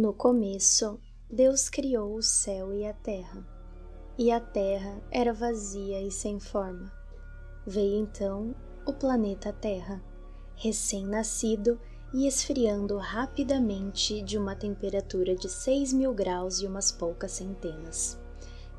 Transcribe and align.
No 0.00 0.14
começo, 0.14 0.98
Deus 1.30 1.68
criou 1.68 2.14
o 2.14 2.22
céu 2.22 2.72
e 2.72 2.86
a 2.86 2.94
terra. 2.94 3.46
E 4.16 4.32
a 4.32 4.40
terra 4.40 4.98
era 5.10 5.30
vazia 5.30 6.00
e 6.00 6.10
sem 6.10 6.40
forma. 6.40 6.90
Veio 7.66 8.00
então 8.00 8.54
o 8.86 8.94
planeta 8.94 9.52
Terra, 9.52 10.02
recém-nascido 10.56 11.78
e 12.14 12.26
esfriando 12.26 12.96
rapidamente 12.96 14.22
de 14.22 14.38
uma 14.38 14.56
temperatura 14.56 15.36
de 15.36 15.50
6 15.50 15.92
mil 15.92 16.14
graus 16.14 16.62
e 16.62 16.66
umas 16.66 16.90
poucas 16.90 17.32
centenas, 17.32 18.18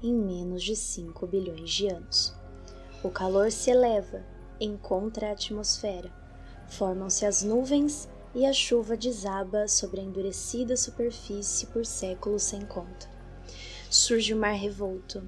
em 0.01 0.15
menos 0.15 0.63
de 0.63 0.75
5 0.75 1.27
bilhões 1.27 1.69
de 1.69 1.87
anos. 1.87 2.35
O 3.03 3.11
calor 3.11 3.51
se 3.51 3.69
eleva, 3.69 4.25
encontra 4.59 5.29
a 5.29 5.33
atmosfera, 5.33 6.11
formam-se 6.67 7.27
as 7.27 7.43
nuvens 7.43 8.09
e 8.33 8.45
a 8.45 8.53
chuva 8.53 8.95
desaba 8.95 9.67
sobre 9.67 9.99
a 9.99 10.03
endurecida 10.03 10.77
superfície 10.77 11.67
por 11.67 11.85
séculos 11.85 12.43
sem 12.43 12.61
conta. 12.61 13.09
Surge 13.89 14.33
o 14.33 14.37
mar 14.37 14.53
revolto, 14.53 15.21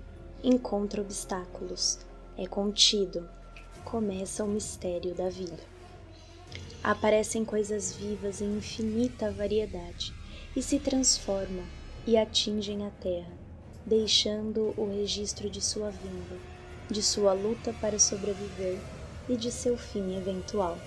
encontra 0.44 1.02
obstáculos, 1.02 1.99
é 2.38 2.47
contido, 2.47 3.30
começa 3.84 4.44
o 4.44 4.47
mistério 4.47 5.13
da 5.13 5.30
vida. 5.30 5.59
Aparecem 6.81 7.44
coisas 7.45 7.94
vivas 7.94 8.41
em 8.41 8.58
infinita 8.58 9.31
variedade 9.31 10.13
e 10.55 10.61
se 10.61 10.80
transformam 10.80 11.66
e 12.05 12.17
atingem 12.17 12.85
a 12.85 12.89
terra, 12.89 13.31
deixando 13.85 14.73
o 14.77 14.89
registro 14.89 15.49
de 15.49 15.61
sua 15.61 15.89
vinda, 15.89 16.38
de 16.89 17.02
sua 17.02 17.33
luta 17.33 17.73
para 17.80 17.99
sobreviver 17.99 18.80
e 19.27 19.38
de 19.38 19.52
seu 19.52 19.77
fim 19.77 20.17
eventual. 20.17 20.77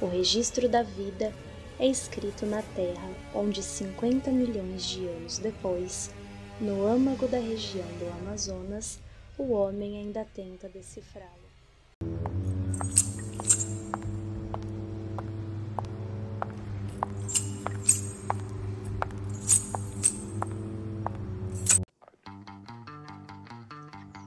O 0.00 0.06
registro 0.06 0.68
da 0.68 0.84
vida 0.84 1.34
é 1.76 1.86
escrito 1.88 2.46
na 2.46 2.62
terra, 2.62 3.10
onde 3.34 3.60
50 3.60 4.30
milhões 4.30 4.84
de 4.86 5.04
anos 5.08 5.38
depois, 5.38 6.12
no 6.60 6.86
âmago 6.86 7.26
da 7.26 7.38
região 7.38 7.86
do 7.98 8.08
Amazonas, 8.20 9.00
o 9.36 9.52
homem 9.52 9.96
ainda 9.98 10.24
tenta 10.32 10.68
decifrá-lo. 10.68 11.48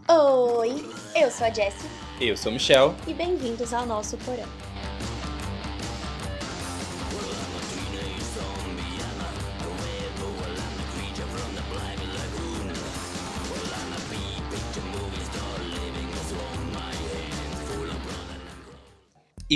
Oi, 0.09 0.85
eu 1.15 1.31
sou 1.31 1.47
a 1.47 1.49
Jessie. 1.49 1.89
Eu 2.19 2.35
sou 2.35 2.51
o 2.51 2.55
Michel. 2.55 2.93
E 3.07 3.13
bem-vindos 3.13 3.73
ao 3.73 3.85
nosso 3.85 4.17
porão. 4.17 4.70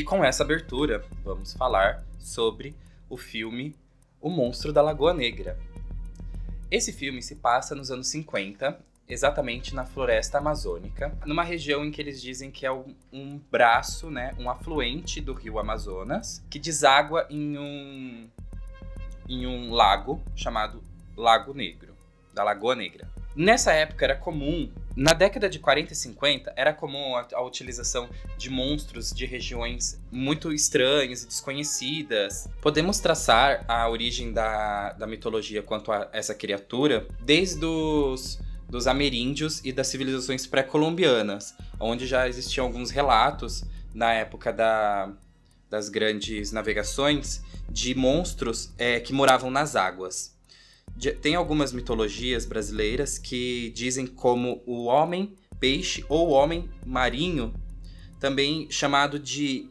Com 0.06 0.24
essa 0.24 0.44
abertura, 0.44 1.04
vamos 1.24 1.54
falar 1.54 2.06
sobre 2.20 2.76
o 3.10 3.18
filme 3.18 3.76
O 4.22 4.30
Monstro 4.30 4.72
da 4.72 4.82
Lagoa 4.82 5.16
Negra. 5.16 5.58
Esse 6.70 6.94
filme 6.94 7.24
se 7.24 7.38
passa 7.38 7.74
nos 7.74 7.90
anos 7.90 8.08
50, 8.10 8.80
exatamente 9.10 9.74
na 9.74 9.84
floresta 9.84 10.38
amazônica, 10.38 11.18
numa 11.26 11.44
região 11.44 11.84
em 11.84 11.90
que 11.90 12.00
eles 12.00 12.22
dizem 12.22 12.52
que 12.52 12.68
é 12.68 12.72
um, 12.72 12.96
um 13.12 13.40
braço, 13.52 14.12
né, 14.12 14.36
um 14.38 14.48
afluente 14.48 15.20
do 15.20 15.34
rio 15.34 15.58
Amazonas, 15.58 16.46
que 16.52 16.60
deságua 16.60 17.26
em 17.28 17.58
um, 17.58 18.30
em 19.28 19.48
um 19.48 19.74
lago 19.74 20.22
chamado 20.36 20.84
Lago 21.18 21.52
Negro, 21.52 21.96
da 22.32 22.44
Lagoa 22.44 22.76
Negra. 22.76 23.10
Nessa 23.36 23.74
época 23.74 24.06
era 24.06 24.16
comum, 24.16 24.72
na 24.96 25.12
década 25.12 25.50
de 25.50 25.60
40 25.60 25.92
e 25.92 25.96
50, 25.96 26.54
era 26.56 26.74
comum 26.74 27.16
a, 27.18 27.28
a, 27.34 27.44
utilização 27.44 28.10
de 28.38 28.50
monstros 28.50 29.12
de 29.12 29.26
regiões 29.26 30.02
muito 30.10 30.54
estranhas 30.54 31.24
e 31.24 31.28
desconhecidas. 31.28 32.48
Podemos 32.62 33.00
traçar 33.00 33.66
a 33.68 33.90
origem 33.90 34.32
da, 34.32 34.94
da 34.94 35.06
mitologia 35.06 35.62
quanto 35.62 35.92
a 35.92 36.10
essa 36.14 36.34
criatura 36.34 37.08
desde 37.22 37.66
os 37.66 38.40
dos 38.68 38.88
ameríndios 38.88 39.62
e 39.64 39.72
das 39.72 39.88
civilizações 39.88 40.48
pré-colombianas, 40.48 41.56
onde 41.80 42.08
já 42.08 42.28
existiam 42.28 42.66
alguns 42.66 42.90
relatos 42.90 43.64
na 43.94 44.12
época 44.12 44.52
da, 44.52 45.14
das 45.70 45.88
grandes 45.88 46.52
navegações 46.52 47.44
de 47.70 47.94
monstros 47.94 48.74
é, 48.78 49.00
que 49.00 49.14
moravam 49.14 49.52
nas 49.52 49.76
águas 49.76 50.35
tem 51.22 51.36
algumas 51.36 51.74
mitologias 51.74 52.46
brasileiras 52.46 53.18
que 53.18 53.72
dizem 53.76 54.08
como 54.08 54.62
o 54.66 54.86
homem 54.86 55.36
peixe 55.60 56.06
ou 56.10 56.30
homem 56.30 56.70
marinho, 56.86 57.54
também 58.20 58.70
chamado 58.70 59.20
de 59.20 59.70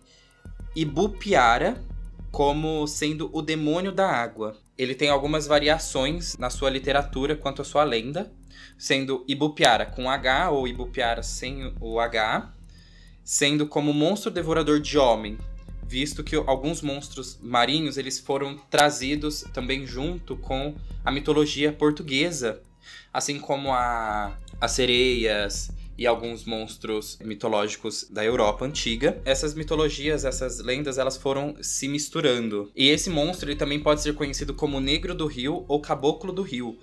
Ibupiara, 0.75 1.83
como 2.31 2.87
sendo 2.87 3.31
o 3.33 3.41
demônio 3.41 3.93
da 3.93 4.11
água. 4.11 4.57
Ele 4.77 4.95
tem 4.95 5.09
algumas 5.09 5.47
variações 5.47 6.37
na 6.37 6.51
sua 6.51 6.69
literatura 6.69 7.37
quanto 7.37 7.63
à 7.63 7.65
sua 7.65 7.85
lenda, 7.85 8.33
sendo 8.77 9.25
Ibupiara 9.29 9.87
com 9.87 10.11
H 10.11 10.51
ou 10.51 10.67
Ibupiara 10.67 11.23
sem 11.23 11.73
o 11.81 12.01
H, 12.01 12.53
sendo 13.23 13.67
como 13.67 13.93
monstro 13.93 14.31
devorador 14.31 14.81
de 14.81 14.99
homem, 14.99 15.39
visto 15.87 16.25
que 16.25 16.37
alguns 16.37 16.83
monstros 16.83 17.39
marinhos 17.43 17.97
eles 17.97 18.19
foram 18.19 18.57
trazidos 18.71 19.45
também 19.53 19.87
junto 19.87 20.37
com 20.37 20.75
a 21.05 21.11
mitologia 21.11 21.73
portuguesa, 21.73 22.61
assim 23.13 23.39
como 23.39 23.73
a, 23.73 24.37
as 24.61 24.73
sereias 24.73 25.71
e 25.97 26.07
alguns 26.07 26.45
monstros 26.45 27.19
mitológicos 27.23 28.07
da 28.11 28.25
Europa 28.25 28.65
antiga. 28.65 29.21
Essas 29.25 29.55
mitologias, 29.55 30.25
essas 30.25 30.59
lendas, 30.59 30.99
elas 30.99 31.17
foram 31.17 31.55
se 31.61 31.87
misturando. 31.87 32.71
E 32.75 32.89
esse 32.89 33.09
monstro 33.11 33.49
ele 33.49 33.57
também 33.57 33.79
pode 33.79 34.03
ser 34.03 34.15
conhecido 34.15 34.55
como 34.55 34.81
Negro 34.81 35.15
do 35.15 35.27
Rio 35.27 35.65
ou 35.69 35.81
Caboclo 35.81 36.33
do 36.33 36.43
Rio, 36.43 36.77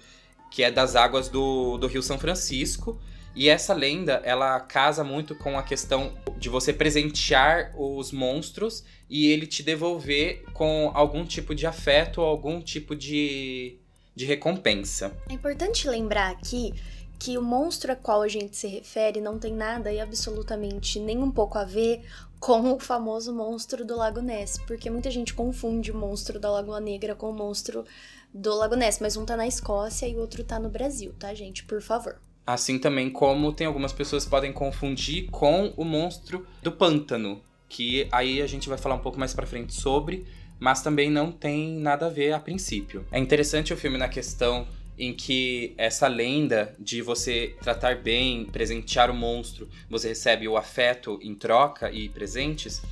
que 0.49 0.63
é 0.63 0.71
das 0.71 0.95
águas 0.95 1.27
do, 1.27 1.77
do 1.77 1.87
Rio 1.87 2.01
São 2.01 2.17
Francisco 2.17 2.99
e 3.35 3.47
essa 3.47 3.73
lenda, 3.73 4.21
ela 4.25 4.59
casa 4.59 5.03
muito 5.03 5.35
com 5.35 5.57
a 5.57 5.63
questão 5.63 6.13
de 6.37 6.49
você 6.49 6.73
presentear 6.73 7.73
os 7.77 8.11
monstros 8.11 8.83
e 9.09 9.27
ele 9.27 9.47
te 9.47 9.63
devolver 9.63 10.43
com 10.53 10.91
algum 10.93 11.25
tipo 11.25 11.55
de 11.55 11.65
afeto 11.65 12.21
ou 12.21 12.27
algum 12.27 12.61
tipo 12.61 12.95
de, 12.95 13.77
de 14.15 14.25
recompensa. 14.25 15.15
É 15.29 15.33
importante 15.33 15.87
lembrar 15.87 16.31
aqui 16.31 16.73
que 17.17 17.37
o 17.37 17.41
monstro 17.41 17.91
a 17.91 17.95
qual 17.95 18.21
a 18.21 18.27
gente 18.27 18.57
se 18.57 18.67
refere 18.67 19.21
não 19.21 19.37
tem 19.37 19.53
nada 19.53 19.91
e 19.93 19.99
absolutamente 19.99 20.99
nem 20.99 21.19
um 21.19 21.31
pouco 21.31 21.57
a 21.57 21.63
ver 21.63 22.03
com 22.39 22.73
o 22.73 22.79
famoso 22.79 23.31
monstro 23.31 23.85
do 23.85 23.95
Lago 23.95 24.19
Ness, 24.19 24.57
porque 24.65 24.89
muita 24.89 25.11
gente 25.11 25.33
confunde 25.33 25.91
o 25.91 25.95
monstro 25.95 26.39
da 26.39 26.49
Lagoa 26.49 26.79
Negra 26.79 27.13
com 27.13 27.29
o 27.29 27.33
monstro 27.33 27.85
do 28.33 28.55
Lago 28.55 28.75
Ness, 28.75 28.99
mas 28.99 29.15
um 29.15 29.23
tá 29.23 29.37
na 29.37 29.45
Escócia 29.45 30.07
e 30.07 30.15
o 30.15 30.19
outro 30.19 30.43
tá 30.43 30.59
no 30.59 30.69
Brasil, 30.69 31.13
tá, 31.19 31.33
gente? 31.35 31.63
Por 31.63 31.81
favor. 31.81 32.19
Assim 32.45 32.79
também 32.79 33.09
como 33.09 33.53
tem 33.53 33.67
algumas 33.67 33.93
pessoas 33.93 34.23
que 34.25 34.29
podem 34.29 34.51
confundir 34.51 35.29
com 35.29 35.73
o 35.77 35.85
monstro 35.85 36.45
do 36.61 36.71
pântano, 36.71 37.41
que 37.69 38.07
aí 38.11 38.41
a 38.41 38.47
gente 38.47 38.67
vai 38.67 38.77
falar 38.77 38.95
um 38.95 38.99
pouco 38.99 39.19
mais 39.19 39.33
para 39.33 39.45
frente 39.45 39.73
sobre, 39.73 40.25
mas 40.59 40.81
também 40.81 41.09
não 41.09 41.31
tem 41.31 41.71
nada 41.77 42.07
a 42.07 42.09
ver 42.09 42.33
a 42.33 42.39
princípio. 42.39 43.05
É 43.11 43.19
interessante 43.19 43.73
o 43.73 43.77
filme 43.77 43.97
na 43.97 44.07
questão 44.07 44.67
em 44.97 45.13
que 45.13 45.73
essa 45.77 46.07
lenda 46.07 46.75
de 46.77 47.01
você 47.01 47.55
tratar 47.61 47.95
bem, 47.95 48.45
presentear 48.45 49.09
o 49.09 49.15
monstro, 49.15 49.67
você 49.89 50.09
recebe 50.09 50.47
o 50.47 50.55
afeto 50.55 51.19
em 51.23 51.33
troca 51.33 51.91
e 51.91 52.07
presentes, 52.07 52.83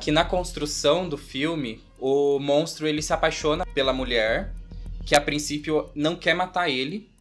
que 0.00 0.10
na 0.10 0.24
construção 0.24 1.06
do 1.06 1.18
filme, 1.18 1.82
o 2.00 2.38
monstro 2.38 2.86
ele 2.86 3.02
se 3.02 3.12
apaixona 3.12 3.66
pela 3.66 3.92
mulher, 3.92 4.54
que 5.04 5.14
a 5.14 5.20
princípio 5.20 5.90
não 5.94 6.16
quer 6.16 6.34
matar 6.34 6.70
ele, 6.70 7.11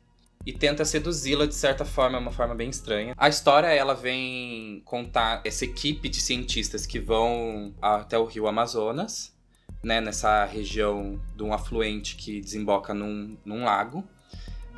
e 0.46 0.54
tenta 0.54 0.84
seduzi-la 0.86 1.46
de 1.46 1.56
certa 1.56 1.86
forma, 1.86 2.18
uma 2.18 2.32
forma 2.32 2.56
bem 2.56 2.70
estranha. 2.70 3.14
A 3.18 3.30
história 3.30 3.68
ela 3.68 3.94
vem 3.94 4.82
contar 4.86 5.42
essa 5.46 5.66
equipe 5.66 6.10
de 6.10 6.20
cientistas 6.20 6.86
que 6.86 7.00
vão 7.00 7.74
até 7.82 8.18
o 8.18 8.26
rio 8.26 8.48
Amazonas, 8.48 9.36
né, 9.84 10.00
nessa 10.00 10.46
região 10.46 11.20
de 11.36 11.44
um 11.44 11.54
afluente 11.54 12.16
que 12.16 12.40
desemboca 12.42 12.94
num, 12.94 13.38
num 13.46 13.64
lago 13.64 14.08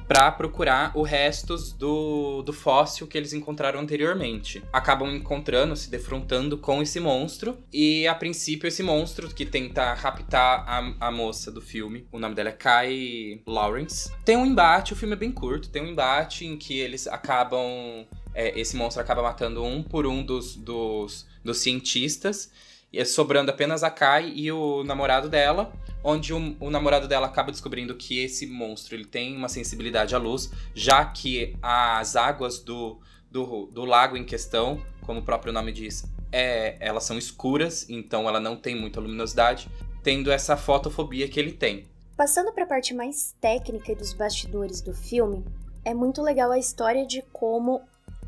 para 0.07 0.31
procurar 0.31 0.91
os 0.95 1.09
restos 1.09 1.71
do, 1.71 2.41
do 2.43 2.53
fóssil 2.53 3.07
que 3.07 3.17
eles 3.17 3.33
encontraram 3.33 3.79
anteriormente. 3.79 4.63
Acabam 4.71 5.09
encontrando, 5.15 5.75
se 5.75 5.89
defrontando 5.89 6.57
com 6.57 6.81
esse 6.81 6.99
monstro. 6.99 7.57
E 7.71 8.07
a 8.07 8.15
princípio, 8.15 8.67
esse 8.67 8.83
monstro 8.83 9.29
que 9.29 9.45
tenta 9.45 9.93
raptar 9.93 10.65
a, 10.67 11.07
a 11.07 11.11
moça 11.11 11.51
do 11.51 11.61
filme, 11.61 12.07
o 12.11 12.19
nome 12.19 12.35
dela 12.35 12.49
é 12.49 12.53
Kai 12.53 13.41
Lawrence. 13.45 14.11
Tem 14.25 14.37
um 14.37 14.45
embate, 14.45 14.93
o 14.93 14.95
filme 14.95 15.13
é 15.13 15.17
bem 15.17 15.31
curto, 15.31 15.69
tem 15.69 15.81
um 15.81 15.87
embate 15.87 16.45
em 16.45 16.57
que 16.57 16.79
eles 16.79 17.07
acabam. 17.07 18.05
É, 18.35 18.59
esse 18.59 18.75
monstro 18.75 19.01
acaba 19.01 19.21
matando 19.21 19.63
um 19.63 19.83
por 19.83 20.07
um 20.07 20.23
dos, 20.23 20.55
dos, 20.55 21.27
dos 21.43 21.59
cientistas. 21.59 22.51
É 22.99 23.05
sobrando 23.05 23.49
apenas 23.49 23.83
a 23.83 23.89
Kai 23.89 24.31
e 24.35 24.51
o 24.51 24.83
namorado 24.83 25.27
dela, 25.27 25.73
onde 26.03 26.33
o, 26.33 26.55
o, 26.59 26.69
namorado 26.69 27.07
dela 27.07 27.27
acaba 27.27 27.51
descobrindo 27.51 27.95
que 27.95 28.19
esse 28.19 28.45
monstro 28.45 28.95
ele 28.95 29.05
tem 29.05 29.35
uma 29.35 29.49
sensibilidade 29.49 30.13
à 30.13 30.17
luz, 30.17 30.51
já 30.75 31.03
que 31.05 31.55
as 31.61 32.15
águas 32.15 32.59
do, 32.59 32.99
do, 33.31 33.67
do 33.67 33.85
lago 33.85 34.17
em 34.17 34.23
questão, 34.23 34.81
como 35.01 35.21
o 35.21 35.23
próprio 35.23 35.53
nome 35.53 35.71
diz, 35.71 36.03
é, 36.31 36.77
elas 36.79 37.03
são 37.03 37.17
escuras, 37.17 37.89
então 37.89 38.27
ela 38.27 38.39
não 38.39 38.55
tem 38.55 38.75
muita 38.75 38.99
luminosidade, 38.99 39.69
tendo 40.03 40.31
essa 40.31 40.57
fotofobia 40.57 41.27
que 41.27 41.39
ele 41.39 41.51
tem. 41.51 41.87
Passando 42.17 42.51
para 42.51 42.63
a 42.63 42.67
parte 42.67 42.93
mais 42.93 43.35
técnica 43.41 43.95
dos 43.95 44.13
bastidores 44.13 44.81
do 44.81 44.93
filme, 44.93 45.43
é 45.85 45.93
muito 45.93 46.21
legal 46.21 46.51
a 46.51 46.59
história 46.59 47.05
de 47.05 47.23
como 47.31 47.81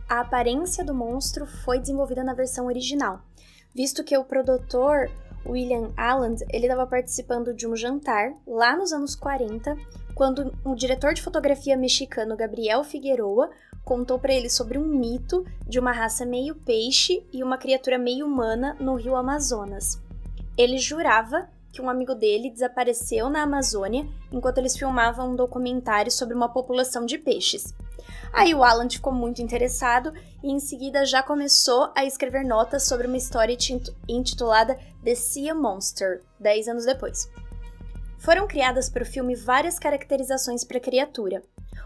a 0.07 0.19
aparência 0.19 0.83
do 0.83 0.93
monstro 0.93 1.45
foi 1.45 1.79
desenvolvida 1.79 2.23
na 2.23 2.33
versão 2.33 2.67
original, 2.67 3.21
visto 3.75 4.03
que 4.03 4.17
o 4.17 4.23
produtor 4.23 5.11
William 5.45 5.91
Alland 5.97 6.43
ele 6.49 6.65
estava 6.65 6.87
participando 6.87 7.53
de 7.53 7.67
um 7.67 7.75
jantar 7.75 8.33
lá 8.47 8.75
nos 8.75 8.93
anos 8.93 9.15
40, 9.15 9.77
quando 10.15 10.51
o 10.63 10.73
diretor 10.73 11.13
de 11.13 11.21
fotografia 11.21 11.75
mexicano 11.75 12.37
Gabriel 12.37 12.83
Figueroa 12.83 13.51
contou 13.83 14.17
para 14.17 14.33
ele 14.33 14.49
sobre 14.49 14.77
um 14.79 14.85
mito 14.85 15.45
de 15.67 15.77
uma 15.77 15.91
raça 15.91 16.25
meio 16.25 16.55
peixe 16.55 17.23
e 17.31 17.43
uma 17.43 17.57
criatura 17.57 17.97
meio 17.97 18.25
humana 18.25 18.75
no 18.79 18.95
rio 18.95 19.15
Amazonas. 19.15 20.01
Ele 20.57 20.77
jurava 20.77 21.47
que 21.71 21.81
um 21.81 21.89
amigo 21.89 22.15
dele 22.15 22.49
desapareceu 22.49 23.29
na 23.29 23.43
Amazônia 23.43 24.07
enquanto 24.31 24.57
eles 24.57 24.77
filmavam 24.77 25.31
um 25.31 25.35
documentário 25.35 26.11
sobre 26.11 26.33
uma 26.33 26.47
população 26.47 27.05
de 27.05 27.17
peixes. 27.17 27.75
Aí 28.35 28.53
o 28.53 28.65
Alan 28.65 28.89
ficou 28.89 29.13
muito 29.13 29.41
interessado 29.41 30.13
e 30.43 30.51
em 30.51 30.59
seguida 30.59 31.05
já 31.05 31.23
começou 31.23 31.89
a 31.95 32.03
escrever 32.03 32.43
notas 32.43 32.83
sobre 32.83 33.07
uma 33.07 33.15
história 33.15 33.57
intitulada 34.09 34.77
The 35.05 35.15
Sea 35.15 35.55
Monster, 35.55 36.21
10 36.37 36.67
anos 36.67 36.85
depois. 36.85 37.29
Foram 38.19 38.45
criadas 38.45 38.89
para 38.89 39.03
o 39.03 39.05
filme 39.05 39.35
várias 39.35 39.79
caracterizações 39.79 40.65
para 40.65 40.77
a 40.77 40.81
criatura. 40.81 41.41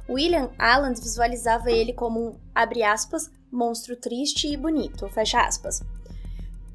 William 0.09 0.49
Allen 0.57 0.95
visualizava 0.95 1.69
ele 1.69 1.93
como 1.93 2.19
um, 2.19 2.39
abre 2.55 2.81
aspas, 2.81 3.29
monstro 3.51 3.95
triste 3.95 4.51
e 4.51 4.57
bonito, 4.57 5.07
fecha 5.09 5.41
aspas. 5.41 5.83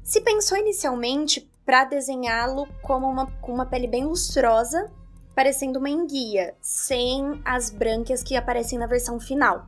Se 0.05 0.21
pensou 0.21 0.57
inicialmente 0.57 1.51
para 1.65 1.83
desenhá-lo 1.83 2.65
como 2.81 3.09
uma, 3.09 3.27
com 3.41 3.53
uma 3.53 3.65
pele 3.65 3.87
bem 3.87 4.05
lustrosa, 4.05 4.89
parecendo 5.35 5.79
uma 5.79 5.89
enguia, 5.89 6.55
sem 6.61 7.41
as 7.43 7.69
brânquias 7.69 8.23
que 8.23 8.35
aparecem 8.35 8.79
na 8.79 8.87
versão 8.87 9.19
final. 9.19 9.67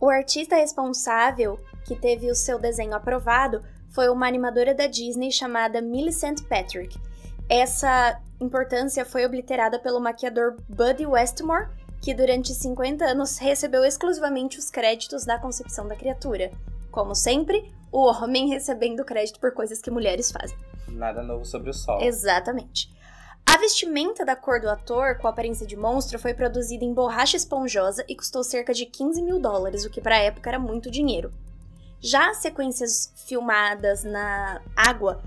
O 0.00 0.08
artista 0.08 0.56
responsável 0.56 1.58
que 1.84 1.96
teve 1.96 2.30
o 2.30 2.34
seu 2.34 2.58
desenho 2.58 2.94
aprovado 2.94 3.62
foi 3.90 4.08
uma 4.08 4.26
animadora 4.26 4.72
da 4.72 4.86
Disney 4.86 5.32
chamada 5.32 5.82
Millicent 5.82 6.42
Patrick. 6.48 6.96
Essa 7.48 8.20
importância 8.40 9.04
foi 9.04 9.26
obliterada 9.26 9.78
pelo 9.78 10.00
maquiador 10.00 10.56
Buddy 10.68 11.04
Westmore, 11.04 11.68
que 12.00 12.14
durante 12.14 12.54
50 12.54 13.04
anos 13.04 13.36
recebeu 13.36 13.84
exclusivamente 13.84 14.58
os 14.58 14.70
créditos 14.70 15.26
da 15.26 15.38
concepção 15.38 15.86
da 15.86 15.96
criatura. 15.96 16.50
Como 16.90 17.14
sempre, 17.14 17.70
o 17.92 18.06
homem 18.06 18.48
recebendo 18.48 19.04
crédito 19.04 19.40
por 19.40 19.52
coisas 19.52 19.82
que 19.82 19.90
mulheres 19.90 20.30
fazem. 20.30 20.56
Nada 20.88 21.22
novo 21.22 21.44
sobre 21.44 21.70
o 21.70 21.74
sol. 21.74 22.00
Exatamente. 22.00 22.90
A 23.52 23.56
vestimenta 23.58 24.24
da 24.24 24.36
cor 24.36 24.60
do 24.60 24.70
ator, 24.70 25.18
com 25.18 25.26
aparência 25.26 25.66
de 25.66 25.74
monstro, 25.74 26.20
foi 26.20 26.32
produzida 26.32 26.84
em 26.84 26.94
borracha 26.94 27.36
esponjosa 27.36 28.04
e 28.08 28.14
custou 28.14 28.44
cerca 28.44 28.72
de 28.72 28.86
15 28.86 29.20
mil 29.20 29.40
dólares, 29.40 29.84
o 29.84 29.90
que 29.90 30.00
para 30.00 30.14
a 30.14 30.20
época 30.20 30.50
era 30.50 30.58
muito 30.58 30.88
dinheiro. 30.88 31.32
Já 31.98 32.30
as 32.30 32.36
sequências 32.36 33.12
filmadas 33.26 34.04
na 34.04 34.62
água 34.76 35.20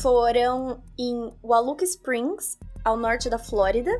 foram 0.00 0.82
em 0.98 1.30
Wallook 1.44 1.84
Springs, 1.84 2.58
ao 2.82 2.96
norte 2.96 3.28
da 3.28 3.38
Flórida, 3.38 3.90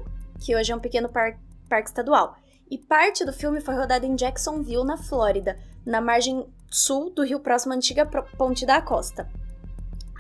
que 0.40 0.56
hoje 0.56 0.72
é 0.72 0.74
um 0.74 0.80
pequeno 0.80 1.10
par 1.10 1.38
parque 1.68 1.90
estadual. 1.90 2.38
E 2.70 2.78
parte 2.78 3.22
do 3.22 3.34
filme 3.34 3.60
foi 3.60 3.74
rodado 3.74 4.06
em 4.06 4.16
Jacksonville, 4.16 4.82
na 4.82 4.96
Flórida, 4.96 5.58
na 5.84 6.00
margem 6.00 6.46
sul 6.70 7.10
do 7.10 7.22
rio 7.22 7.38
próximo 7.38 7.74
à 7.74 7.76
antiga 7.76 8.06
Ponte 8.06 8.64
da 8.64 8.80
Costa. 8.80 9.28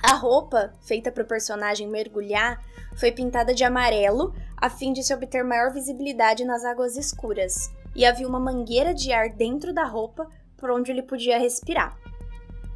A 0.02 0.14
roupa, 0.14 0.72
feita 0.80 1.10
para 1.10 1.24
o 1.24 1.26
personagem 1.26 1.88
mergulhar, 1.88 2.62
foi 2.96 3.10
pintada 3.10 3.52
de 3.52 3.64
amarelo 3.64 4.32
a 4.56 4.70
fim 4.70 4.92
de 4.92 5.02
se 5.02 5.12
obter 5.12 5.42
maior 5.44 5.72
visibilidade 5.72 6.44
nas 6.44 6.64
águas 6.64 6.96
escuras, 6.96 7.70
e 7.96 8.04
havia 8.06 8.28
uma 8.28 8.38
mangueira 8.38 8.94
de 8.94 9.12
ar 9.12 9.30
dentro 9.30 9.72
da 9.72 9.84
roupa 9.84 10.28
por 10.56 10.70
onde 10.70 10.90
ele 10.90 11.02
podia 11.02 11.38
respirar. 11.38 11.96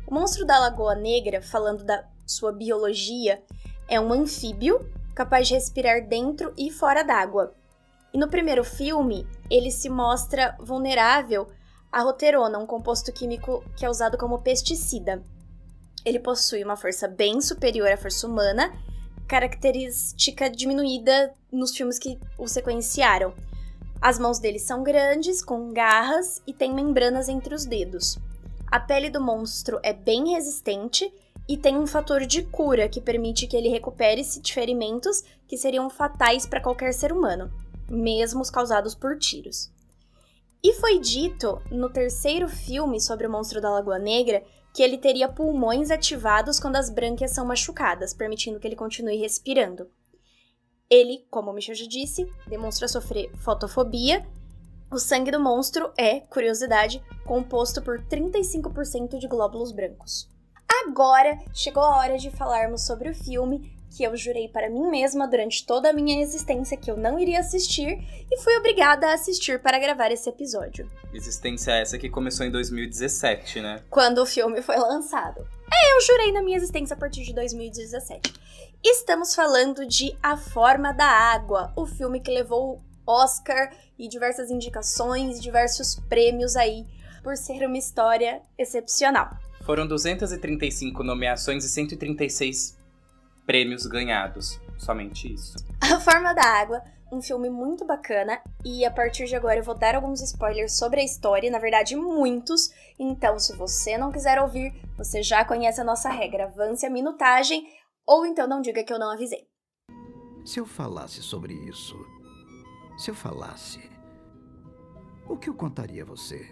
O 0.06 0.14
monstro 0.14 0.44
da 0.44 0.58
Lagoa 0.58 0.94
Negra, 0.94 1.40
falando 1.40 1.84
da 1.84 2.04
sua 2.26 2.52
biologia, 2.52 3.42
é 3.88 4.00
um 4.00 4.12
anfíbio 4.12 4.80
capaz 5.14 5.48
de 5.48 5.54
respirar 5.54 6.06
dentro 6.06 6.52
e 6.56 6.70
fora 6.70 7.02
d'água. 7.02 7.54
E 8.12 8.18
no 8.18 8.28
primeiro 8.28 8.64
filme, 8.64 9.26
ele 9.48 9.70
se 9.70 9.88
mostra 9.88 10.56
vulnerável 10.60 11.46
à 11.90 12.02
roterona, 12.02 12.58
um 12.58 12.66
composto 12.66 13.12
químico 13.12 13.64
que 13.76 13.84
é 13.84 13.90
usado 13.90 14.18
como 14.18 14.42
pesticida. 14.42 15.22
Ele 16.04 16.18
possui 16.18 16.64
uma 16.64 16.76
força 16.76 17.06
bem 17.06 17.40
superior 17.40 17.90
à 17.90 17.96
força 17.96 18.26
humana, 18.26 18.72
característica 19.28 20.50
diminuída 20.50 21.32
nos 21.50 21.76
filmes 21.76 21.98
que 21.98 22.18
o 22.36 22.48
sequenciaram. 22.48 23.34
As 24.00 24.18
mãos 24.18 24.38
dele 24.38 24.58
são 24.58 24.82
grandes, 24.82 25.44
com 25.44 25.72
garras 25.72 26.42
e 26.46 26.52
tem 26.52 26.74
membranas 26.74 27.28
entre 27.28 27.54
os 27.54 27.64
dedos. 27.64 28.18
A 28.66 28.80
pele 28.80 29.10
do 29.10 29.20
monstro 29.20 29.78
é 29.82 29.92
bem 29.92 30.30
resistente 30.32 31.12
e 31.48 31.56
tem 31.56 31.76
um 31.76 31.86
fator 31.86 32.26
de 32.26 32.42
cura 32.42 32.88
que 32.88 33.00
permite 33.00 33.46
que 33.46 33.56
ele 33.56 33.68
recupere-se 33.68 34.40
de 34.40 34.52
ferimentos 34.52 35.22
que 35.46 35.56
seriam 35.56 35.88
fatais 35.88 36.46
para 36.46 36.60
qualquer 36.60 36.92
ser 36.92 37.12
humano, 37.12 37.52
mesmo 37.88 38.40
os 38.40 38.50
causados 38.50 38.94
por 38.94 39.18
tiros. 39.18 39.70
E 40.64 40.72
foi 40.74 40.98
dito 40.98 41.60
no 41.70 41.90
terceiro 41.90 42.48
filme 42.48 43.00
sobre 43.00 43.26
o 43.26 43.30
monstro 43.30 43.60
da 43.60 43.70
Lagoa 43.70 43.98
Negra 43.98 44.42
que 44.72 44.82
ele 44.82 44.96
teria 44.96 45.28
pulmões 45.28 45.90
ativados 45.90 46.58
quando 46.58 46.76
as 46.76 46.88
brânquias 46.88 47.32
são 47.32 47.44
machucadas, 47.44 48.14
permitindo 48.14 48.58
que 48.58 48.66
ele 48.66 48.76
continue 48.76 49.16
respirando. 49.16 49.90
Ele, 50.88 51.26
como 51.30 51.50
o 51.50 51.54
Michel 51.54 51.74
já 51.74 51.86
disse, 51.86 52.30
demonstra 52.46 52.88
sofrer 52.88 53.30
fotofobia. 53.36 54.26
O 54.90 54.98
sangue 54.98 55.30
do 55.30 55.40
monstro 55.40 55.90
é, 55.96 56.20
curiosidade, 56.20 57.02
composto 57.24 57.80
por 57.80 58.00
35% 58.00 59.18
de 59.18 59.26
glóbulos 59.26 59.72
brancos. 59.72 60.28
Agora 60.86 61.38
chegou 61.54 61.82
a 61.82 61.96
hora 61.96 62.18
de 62.18 62.30
falarmos 62.30 62.82
sobre 62.82 63.08
o 63.08 63.14
filme 63.14 63.72
que 63.96 64.02
eu 64.02 64.16
jurei 64.16 64.48
para 64.48 64.70
mim 64.70 64.88
mesma 64.88 65.28
durante 65.28 65.66
toda 65.66 65.90
a 65.90 65.92
minha 65.92 66.22
existência 66.22 66.76
que 66.76 66.90
eu 66.90 66.96
não 66.96 67.18
iria 67.18 67.40
assistir 67.40 67.98
e 68.30 68.38
fui 68.38 68.56
obrigada 68.56 69.08
a 69.08 69.14
assistir 69.14 69.60
para 69.60 69.78
gravar 69.78 70.10
esse 70.10 70.28
episódio. 70.28 70.90
Existência 71.12 71.72
essa 71.72 71.98
que 71.98 72.08
começou 72.08 72.46
em 72.46 72.50
2017, 72.50 73.60
né? 73.60 73.82
Quando 73.90 74.18
o 74.18 74.26
filme 74.26 74.62
foi 74.62 74.76
lançado. 74.76 75.46
É, 75.72 75.96
eu 75.96 76.00
jurei 76.00 76.32
na 76.32 76.42
minha 76.42 76.56
existência 76.56 76.94
a 76.94 76.98
partir 76.98 77.22
de 77.22 77.34
2017. 77.34 78.32
Estamos 78.82 79.34
falando 79.34 79.86
de 79.86 80.16
A 80.22 80.36
Forma 80.36 80.92
da 80.92 81.06
Água, 81.06 81.72
o 81.76 81.86
filme 81.86 82.20
que 82.20 82.30
levou 82.30 82.82
Oscar 83.06 83.72
e 83.98 84.08
diversas 84.08 84.50
indicações, 84.50 85.40
diversos 85.40 86.00
prêmios 86.08 86.56
aí, 86.56 86.86
por 87.22 87.36
ser 87.36 87.66
uma 87.66 87.78
história 87.78 88.40
excepcional. 88.58 89.36
Foram 89.64 89.86
235 89.86 91.04
nomeações 91.04 91.64
e 91.64 91.68
136 91.68 92.81
prêmios 93.46 93.86
ganhados. 93.86 94.60
Somente 94.78 95.32
isso. 95.32 95.56
A 95.80 96.00
Forma 96.00 96.34
da 96.34 96.44
Água, 96.44 96.82
um 97.12 97.20
filme 97.20 97.50
muito 97.50 97.84
bacana. 97.84 98.40
E 98.64 98.84
a 98.84 98.90
partir 98.90 99.26
de 99.26 99.36
agora 99.36 99.58
eu 99.58 99.62
vou 99.62 99.74
dar 99.74 99.94
alguns 99.94 100.20
spoilers 100.22 100.76
sobre 100.76 101.00
a 101.00 101.04
história, 101.04 101.50
na 101.50 101.58
verdade, 101.58 101.94
muitos. 101.94 102.70
Então, 102.98 103.38
se 103.38 103.54
você 103.56 103.98
não 103.98 104.10
quiser 104.10 104.40
ouvir, 104.40 104.72
você 104.96 105.22
já 105.22 105.44
conhece 105.44 105.80
a 105.80 105.84
nossa 105.84 106.08
regra: 106.08 106.44
avance 106.44 106.86
a 106.86 106.90
minutagem, 106.90 107.66
ou 108.06 108.26
então 108.26 108.48
não 108.48 108.60
diga 108.60 108.82
que 108.82 108.92
eu 108.92 108.98
não 108.98 109.10
avisei. 109.10 109.46
Se 110.44 110.58
eu 110.58 110.66
falasse 110.66 111.22
sobre 111.22 111.54
isso, 111.54 111.96
se 112.98 113.10
eu 113.10 113.14
falasse, 113.14 113.80
o 115.28 115.36
que 115.36 115.48
eu 115.48 115.54
contaria 115.54 116.02
a 116.02 116.06
você? 116.06 116.44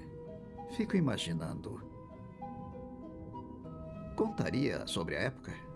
Fico 0.77 0.97
imaginando. 0.97 1.83
Contaria 4.15 4.87
sobre 4.87 5.17
a 5.17 5.21
época? 5.21 5.70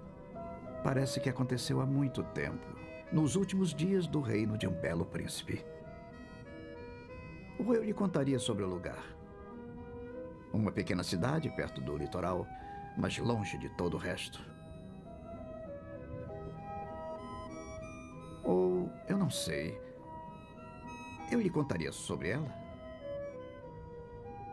Parece 0.84 1.18
que 1.18 1.30
aconteceu 1.30 1.80
há 1.80 1.86
muito 1.86 2.22
tempo, 2.22 2.66
nos 3.10 3.36
últimos 3.36 3.74
dias 3.74 4.06
do 4.06 4.20
reino 4.20 4.58
de 4.58 4.68
um 4.68 4.70
belo 4.70 5.06
príncipe. 5.06 5.64
Ou 7.58 7.74
eu 7.74 7.82
lhe 7.82 7.94
contaria 7.94 8.38
sobre 8.38 8.64
o 8.64 8.68
lugar. 8.68 9.02
Uma 10.52 10.70
pequena 10.70 11.02
cidade 11.02 11.48
perto 11.48 11.80
do 11.80 11.96
litoral, 11.96 12.46
mas 12.98 13.16
longe 13.16 13.56
de 13.56 13.70
todo 13.70 13.94
o 13.94 13.98
resto. 13.98 14.44
Ou 18.42 18.92
eu 19.08 19.16
não 19.16 19.30
sei. 19.30 19.80
Eu 21.32 21.40
lhe 21.40 21.48
contaria 21.48 21.92
sobre 21.92 22.28
ela? 22.28 22.54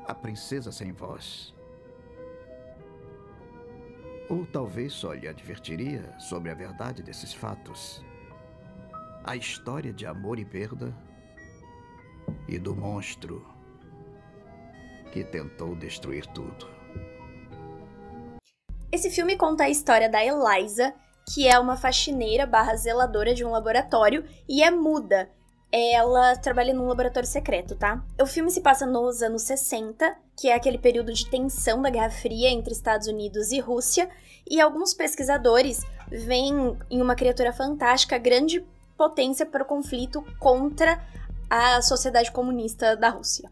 A 0.08 0.16
princesa 0.16 0.72
sem 0.72 0.94
voz. 0.94 1.54
Ou 4.32 4.46
talvez 4.46 4.94
só 4.94 5.12
lhe 5.12 5.28
advertiria 5.28 6.18
sobre 6.18 6.50
a 6.50 6.54
verdade 6.54 7.04
desses 7.04 7.34
fatos. 7.34 8.02
A 9.26 9.36
história 9.36 9.92
de 9.92 10.06
amor 10.06 10.40
e 10.40 10.46
perda 10.46 10.96
e 12.48 12.58
do 12.58 12.74
monstro 12.74 13.46
que 15.12 15.22
tentou 15.26 15.76
destruir 15.76 16.26
tudo. 16.28 16.66
Esse 18.90 19.10
filme 19.10 19.36
conta 19.36 19.66
a 19.66 19.70
história 19.70 20.10
da 20.10 20.24
Eliza, 20.24 20.94
que 21.34 21.46
é 21.46 21.60
uma 21.60 21.76
faxineira 21.76 22.46
barra 22.46 22.78
zeladora 22.78 23.34
de 23.34 23.44
um 23.44 23.52
laboratório 23.52 24.24
e 24.48 24.64
é 24.64 24.72
muda. 24.72 25.30
Ela 25.72 26.36
trabalha 26.36 26.74
num 26.74 26.88
laboratório 26.88 27.28
secreto, 27.28 27.76
tá? 27.76 28.04
O 28.22 28.26
filme 28.26 28.52
se 28.52 28.60
passa 28.60 28.86
nos 28.86 29.22
anos 29.22 29.44
60, 29.44 30.18
que 30.36 30.50
é 30.50 30.54
aquele 30.54 30.78
período 30.78 31.14
de 31.14 31.30
tensão 31.30 31.82
da 31.82 31.90
Guerra 31.90 32.10
Fria 32.10 32.50
entre 32.50 32.74
Estados 32.74 33.08
Unidos 33.08 33.52
e 33.52 33.60
Rússia, 33.60 34.10
e 34.50 34.60
alguns 34.60 34.94
pesquisadores 34.94 35.82
veem 36.10 36.78
em 36.90 37.02
uma 37.02 37.16
criatura 37.16 37.54
fantástica 37.54 38.18
grande 38.18 38.66
potência 38.98 39.46
para 39.46 39.64
o 39.64 39.66
conflito 39.66 40.24
contra 40.40 41.02
a 41.50 41.82
sociedade 41.82 42.32
comunista 42.32 42.96
da 42.96 43.10
Rússia. 43.10 43.50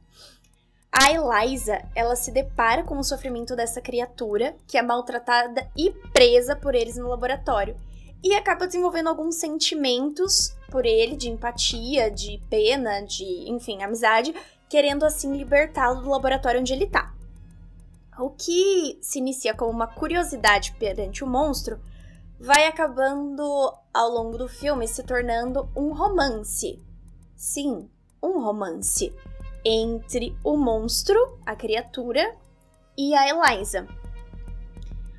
A 0.92 1.12
Eliza, 1.12 1.82
ela 1.96 2.16
se 2.16 2.32
depara 2.32 2.84
com 2.84 2.98
o 2.98 3.04
sofrimento 3.04 3.56
dessa 3.56 3.80
criatura, 3.80 4.56
que 4.68 4.78
é 4.78 4.82
maltratada 4.82 5.70
e 5.78 5.92
presa 6.12 6.56
por 6.56 6.76
eles 6.76 6.98
no 6.98 7.08
laboratório, 7.08 7.76
e 8.24 8.36
acaba 8.36 8.68
desenvolvendo 8.68 9.08
alguns 9.08 9.36
sentimentos 9.36 10.56
por 10.70 10.86
ele, 10.86 11.16
de 11.16 11.30
empatia, 11.30 12.12
de 12.12 12.42
pena, 12.50 13.02
de, 13.02 13.50
enfim, 13.50 13.82
amizade, 13.82 14.34
querendo 14.70 15.06
assim 15.06 15.36
libertá-lo 15.36 16.02
do 16.02 16.10
laboratório 16.10 16.60
onde 16.60 16.74
ele 16.74 16.86
tá. 16.88 17.14
O 18.18 18.30
que 18.30 19.00
se 19.02 19.20
inicia 19.20 19.54
como 19.54 19.72
uma 19.72 19.88
curiosidade 19.88 20.74
perante 20.74 21.24
o 21.24 21.28
monstro 21.28 21.80
vai 22.40 22.68
acabando 22.68 23.74
ao 23.94 24.10
longo 24.10 24.38
do 24.38 24.48
filme 24.48 24.88
se 24.88 25.04
tornando 25.04 25.70
um 25.76 25.94
romance. 25.94 26.82
Sim, 27.36 27.90
um 28.22 28.42
romance 28.42 29.14
entre 29.64 30.38
o 30.44 30.58
monstro, 30.58 31.40
a 31.46 31.56
criatura, 31.56 32.36
e 32.98 33.14
a 33.16 33.30
Eliza. 33.30 33.88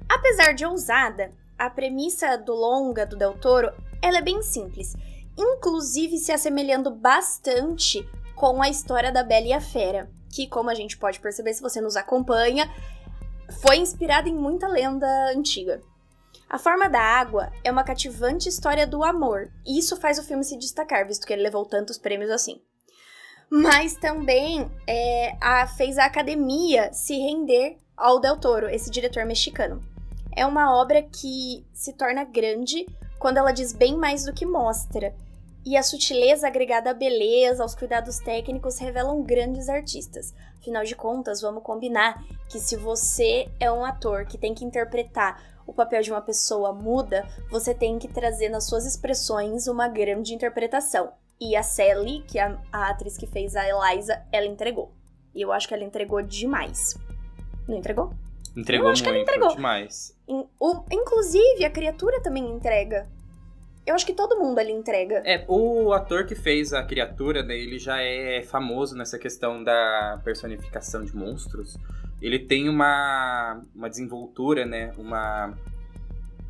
Apesar 0.06 0.52
de 0.52 0.66
ousada, 0.66 1.32
a 1.60 1.68
premissa 1.68 2.38
do 2.38 2.54
longa 2.54 3.04
do 3.04 3.16
Del 3.16 3.34
Toro 3.34 3.70
ela 4.00 4.18
é 4.18 4.22
bem 4.22 4.42
simples, 4.42 4.96
inclusive 5.36 6.16
se 6.16 6.32
assemelhando 6.32 6.90
bastante 6.90 8.08
com 8.34 8.62
a 8.62 8.70
história 8.70 9.12
da 9.12 9.22
Bela 9.22 9.46
e 9.46 9.52
a 9.52 9.60
Fera, 9.60 10.10
que, 10.34 10.46
como 10.46 10.70
a 10.70 10.74
gente 10.74 10.96
pode 10.96 11.20
perceber 11.20 11.52
se 11.52 11.60
você 11.60 11.80
nos 11.80 11.96
acompanha, 11.96 12.72
foi 13.62 13.76
inspirada 13.76 14.28
em 14.28 14.34
muita 14.34 14.66
lenda 14.66 15.06
antiga. 15.36 15.82
A 16.48 16.58
Forma 16.58 16.88
da 16.88 17.00
Água 17.00 17.52
é 17.62 17.70
uma 17.70 17.84
cativante 17.84 18.48
história 18.48 18.86
do 18.86 19.04
amor, 19.04 19.52
e 19.66 19.78
isso 19.78 19.96
faz 19.98 20.18
o 20.18 20.22
filme 20.22 20.42
se 20.42 20.56
destacar, 20.56 21.06
visto 21.06 21.26
que 21.26 21.32
ele 21.32 21.42
levou 21.42 21.66
tantos 21.66 21.98
prêmios 21.98 22.30
assim 22.30 22.60
mas 23.50 23.94
também 23.96 24.70
é, 24.86 25.36
a, 25.40 25.66
fez 25.66 25.98
a 25.98 26.04
academia 26.04 26.92
se 26.92 27.18
render 27.18 27.78
ao 27.96 28.20
Del 28.20 28.38
Toro, 28.38 28.68
esse 28.68 28.88
diretor 28.88 29.26
mexicano. 29.26 29.82
É 30.34 30.46
uma 30.46 30.74
obra 30.74 31.02
que 31.02 31.66
se 31.72 31.92
torna 31.92 32.24
grande 32.24 32.86
quando 33.18 33.38
ela 33.38 33.52
diz 33.52 33.72
bem 33.72 33.96
mais 33.96 34.24
do 34.24 34.32
que 34.32 34.46
mostra. 34.46 35.14
E 35.64 35.76
a 35.76 35.82
sutileza 35.82 36.46
agregada 36.46 36.90
à 36.90 36.94
beleza, 36.94 37.62
aos 37.62 37.74
cuidados 37.74 38.18
técnicos, 38.18 38.78
revelam 38.78 39.22
grandes 39.22 39.68
artistas. 39.68 40.32
Afinal 40.58 40.84
de 40.84 40.96
contas, 40.96 41.42
vamos 41.42 41.62
combinar 41.62 42.24
que 42.48 42.58
se 42.58 42.76
você 42.76 43.50
é 43.60 43.70
um 43.70 43.84
ator 43.84 44.24
que 44.24 44.38
tem 44.38 44.54
que 44.54 44.64
interpretar 44.64 45.42
o 45.66 45.72
papel 45.72 46.02
de 46.02 46.10
uma 46.10 46.22
pessoa 46.22 46.72
muda, 46.72 47.28
você 47.50 47.74
tem 47.74 47.98
que 47.98 48.08
trazer 48.08 48.48
nas 48.48 48.64
suas 48.64 48.86
expressões 48.86 49.68
uma 49.68 49.86
grande 49.86 50.34
interpretação. 50.34 51.12
E 51.38 51.54
a 51.54 51.62
Sally, 51.62 52.22
que 52.26 52.38
é 52.38 52.56
a, 52.72 52.90
atriz 52.90 53.16
que 53.16 53.26
fez 53.26 53.54
a 53.54 53.66
Eliza, 53.66 54.22
ela 54.32 54.46
entregou. 54.46 54.92
E 55.34 55.40
eu 55.40 55.52
acho 55.52 55.68
que 55.68 55.74
ela 55.74 55.84
entregou 55.84 56.22
demais. 56.22 56.94
Não 57.68 57.76
entregou? 57.76 58.12
Entregou 58.56 58.88
eu 58.88 58.92
acho 58.92 59.04
muito, 59.04 59.16
que 59.16 59.22
entregou. 59.22 59.54
demais. 59.54 60.16
Inclusive, 60.90 61.64
a 61.64 61.70
criatura 61.70 62.20
também 62.20 62.44
entrega. 62.48 63.08
Eu 63.86 63.94
acho 63.94 64.04
que 64.04 64.12
todo 64.12 64.38
mundo 64.38 64.58
ali 64.58 64.72
entrega. 64.72 65.22
É, 65.24 65.44
o 65.48 65.92
ator 65.92 66.26
que 66.26 66.34
fez 66.34 66.72
a 66.72 66.82
criatura, 66.82 67.42
né, 67.42 67.56
ele 67.56 67.78
já 67.78 68.00
é 68.00 68.42
famoso 68.42 68.96
nessa 68.96 69.18
questão 69.18 69.64
da 69.64 70.20
personificação 70.22 71.04
de 71.04 71.16
monstros. 71.16 71.76
Ele 72.20 72.38
tem 72.38 72.68
uma, 72.68 73.62
uma 73.74 73.88
desenvoltura, 73.88 74.66
né, 74.66 74.92
uma 74.98 75.56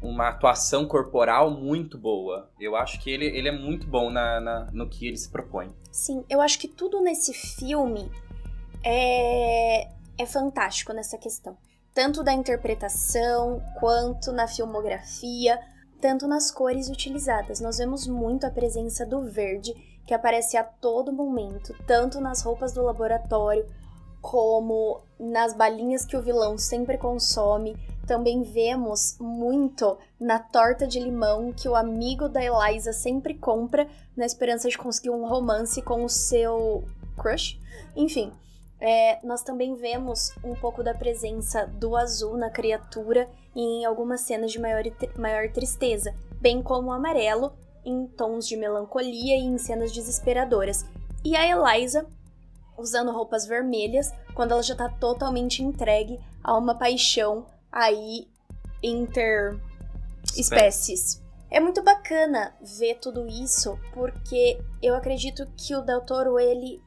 uma 0.03 0.29
atuação 0.29 0.87
corporal 0.87 1.51
muito 1.51 1.99
boa. 1.99 2.51
Eu 2.59 2.75
acho 2.75 2.99
que 3.01 3.11
ele, 3.11 3.27
ele 3.27 3.49
é 3.49 3.53
muito 3.53 3.87
bom 3.87 4.11
na, 4.11 4.41
na, 4.41 4.71
no 4.73 4.89
que 4.89 5.07
ele 5.07 5.17
se 5.17 5.31
propõe. 5.31 5.71
Sim, 5.93 6.25
eu 6.29 6.41
acho 6.41 6.59
que 6.59 6.67
tudo 6.67 7.03
nesse 7.03 7.35
filme 7.35 8.11
é, 8.83 9.89
é 10.19 10.27
fantástico 10.27 10.93
nessa 10.93 11.19
questão. 11.19 11.57
Tanto 11.95 12.23
da 12.23 12.33
interpretação, 12.33 13.63
quanto 13.79 14.33
na 14.33 14.47
filmografia, 14.47 15.61
tanto 16.01 16.27
nas 16.27 16.51
cores 16.51 16.89
utilizadas. 16.89 17.61
Nós 17.61 17.79
vemos 17.79 18.07
muito 18.07 18.47
a 18.47 18.51
presença 18.51 19.05
do 19.05 19.23
verde, 19.23 19.75
que 20.07 20.15
aparece 20.15 20.57
a 20.57 20.65
todo 20.65 21.13
momento, 21.13 21.75
tanto 21.87 22.21
nas 22.21 22.43
roupas 22.43 22.73
do 22.73 22.83
laboratório, 22.83 23.67
como 24.21 25.03
nas 25.19 25.55
balinhas 25.55 26.05
que 26.05 26.17
o 26.17 26.23
vilão 26.23 26.59
sempre 26.59 26.99
consome, 26.99 27.77
também 28.11 28.43
vemos 28.43 29.17
muito 29.21 29.97
na 30.19 30.41
torta 30.41 30.85
de 30.85 30.99
limão 30.99 31.53
que 31.53 31.69
o 31.69 31.77
amigo 31.77 32.29
da 32.29 32.43
Eliza 32.43 32.93
sempre 32.93 33.35
compra 33.35 33.87
na 34.17 34.27
esperança 34.27 34.69
de 34.69 34.77
conseguir 34.77 35.11
um 35.11 35.29
romance 35.29 35.81
com 35.81 36.05
o 36.05 36.09
seu 36.09 36.85
crush. 37.17 37.61
Enfim, 37.95 38.33
é, 38.81 39.19
nós 39.25 39.43
também 39.43 39.75
vemos 39.75 40.33
um 40.43 40.55
pouco 40.55 40.83
da 40.83 40.95
presença 40.95 41.67
do 41.67 41.95
azul 41.97 42.35
na 42.37 42.49
criatura 42.49 43.29
em 43.55 43.85
algumas 43.85 44.23
cenas 44.23 44.51
de 44.51 44.59
maior, 44.59 44.83
maior 45.17 45.53
tristeza, 45.53 46.15
bem 46.41 46.63
como 46.63 46.89
o 46.89 46.93
amarelo 46.93 47.53
em 47.85 48.07
tons 48.07 48.49
de 48.49 48.57
melancolia 48.57 49.37
e 49.37 49.43
em 49.43 49.59
cenas 49.59 49.93
desesperadoras. 49.93 50.87
E 51.25 51.37
a 51.37 51.47
Eliza 51.47 52.07
usando 52.77 53.13
roupas 53.13 53.47
vermelhas 53.47 54.13
quando 54.35 54.51
ela 54.53 54.63
já 54.63 54.73
está 54.73 54.89
totalmente 54.89 55.63
entregue 55.63 56.19
a 56.43 56.57
uma 56.57 56.75
paixão 56.75 57.45
aí 57.71 58.27
interespécies. 58.83 61.23
É 61.51 61.61
muito 61.61 61.83
bacana 61.83 62.55
ver 62.79 62.99
tudo 63.01 63.27
isso, 63.27 63.79
porque 63.93 64.59
eu 64.81 64.95
acredito 64.95 65.45
que 65.57 65.75
o 65.75 65.83
Del 65.83 66.03
Toro, 66.03 66.39
ele 66.39 66.81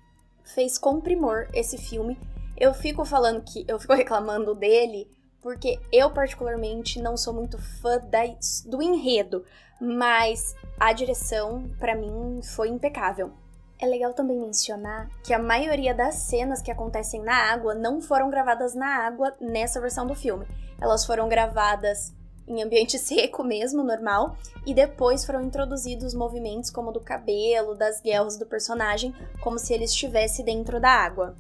fez 0.43 0.77
com 0.77 1.01
primor 1.01 1.47
esse 1.53 1.77
filme. 1.77 2.17
Eu 2.57 2.73
fico 2.73 3.03
falando 3.05 3.41
que, 3.41 3.65
eu 3.67 3.79
fico 3.79 3.93
reclamando 3.95 4.53
dele, 4.53 5.09
porque 5.41 5.79
eu 5.91 6.12
particularmente 6.12 7.01
não 7.01 7.17
sou 7.17 7.33
muito 7.33 7.57
fã 7.57 8.00
da, 8.00 8.21
do 8.65 8.81
enredo, 8.81 9.43
mas 9.79 10.55
a 10.79 10.93
direção, 10.93 11.69
para 11.79 11.95
mim, 11.95 12.41
foi 12.41 12.69
impecável. 12.69 13.33
É 13.79 13.85
legal 13.85 14.13
também 14.13 14.39
mencionar 14.39 15.09
que 15.23 15.33
a 15.33 15.39
maioria 15.39 15.93
das 15.93 16.15
cenas 16.15 16.62
que 16.62 16.71
acontecem 16.71 17.21
na 17.21 17.51
água 17.51 17.75
não 17.75 18.00
foram 18.00 18.29
gravadas 18.29 18.73
na 18.73 19.05
água 19.05 19.35
nessa 19.41 19.81
versão 19.81 20.07
do 20.07 20.15
filme. 20.15 20.47
Elas 20.79 21.05
foram 21.05 21.27
gravadas 21.27 22.13
em 22.47 22.62
ambiente 22.62 22.97
seco 23.00 23.43
mesmo, 23.43 23.83
normal, 23.83 24.38
e 24.65 24.73
depois 24.73 25.25
foram 25.25 25.41
introduzidos 25.41 26.13
movimentos 26.13 26.69
como 26.69 26.91
do 26.91 27.00
cabelo, 27.00 27.75
das 27.75 28.01
guerras 28.01 28.38
do 28.38 28.45
personagem, 28.45 29.13
como 29.41 29.59
se 29.59 29.73
ele 29.73 29.85
estivesse 29.85 30.43
dentro 30.43 30.79
da 30.79 30.89
água. 30.89 31.35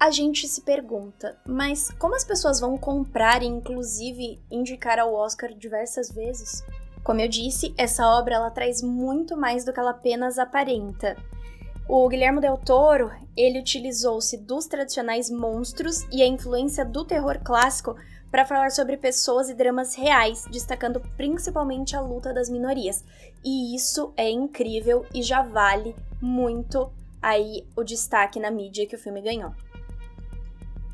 A 0.00 0.12
gente 0.12 0.46
se 0.46 0.60
pergunta, 0.60 1.36
mas 1.44 1.90
como 1.98 2.14
as 2.14 2.22
pessoas 2.22 2.60
vão 2.60 2.78
comprar 2.78 3.42
e 3.42 3.46
inclusive 3.46 4.40
indicar 4.48 4.98
ao 4.98 5.12
Oscar 5.12 5.52
diversas 5.52 6.12
vezes? 6.12 6.62
Como 7.02 7.20
eu 7.20 7.26
disse, 7.26 7.74
essa 7.76 8.06
obra 8.06 8.36
ela 8.36 8.50
traz 8.50 8.80
muito 8.80 9.36
mais 9.36 9.64
do 9.64 9.72
que 9.72 9.80
ela 9.80 9.90
apenas 9.90 10.38
aparenta. 10.38 11.16
O 11.88 12.06
Guilherme 12.08 12.40
Del 12.40 12.58
Toro, 12.58 13.10
ele 13.36 13.58
utilizou-se 13.58 14.36
dos 14.36 14.66
tradicionais 14.66 15.30
monstros 15.30 16.06
e 16.12 16.22
a 16.22 16.26
influência 16.26 16.84
do 16.84 17.04
terror 17.04 17.40
clássico 17.42 17.96
para 18.30 18.44
falar 18.44 18.70
sobre 18.70 18.96
pessoas 18.96 19.48
e 19.48 19.54
dramas 19.54 19.94
reais, 19.94 20.44
destacando 20.50 21.00
principalmente 21.16 21.96
a 21.96 22.00
luta 22.00 22.32
das 22.32 22.48
minorias. 22.48 23.04
E 23.44 23.74
isso 23.74 24.12
é 24.16 24.30
incrível 24.30 25.06
e 25.14 25.22
já 25.22 25.42
vale 25.42 25.96
muito 26.20 26.90
aí 27.22 27.66
o 27.76 27.82
destaque 27.82 28.38
na 28.38 28.50
mídia 28.50 28.86
que 28.86 28.96
o 28.96 28.98
filme 28.98 29.22
ganhou. 29.22 29.52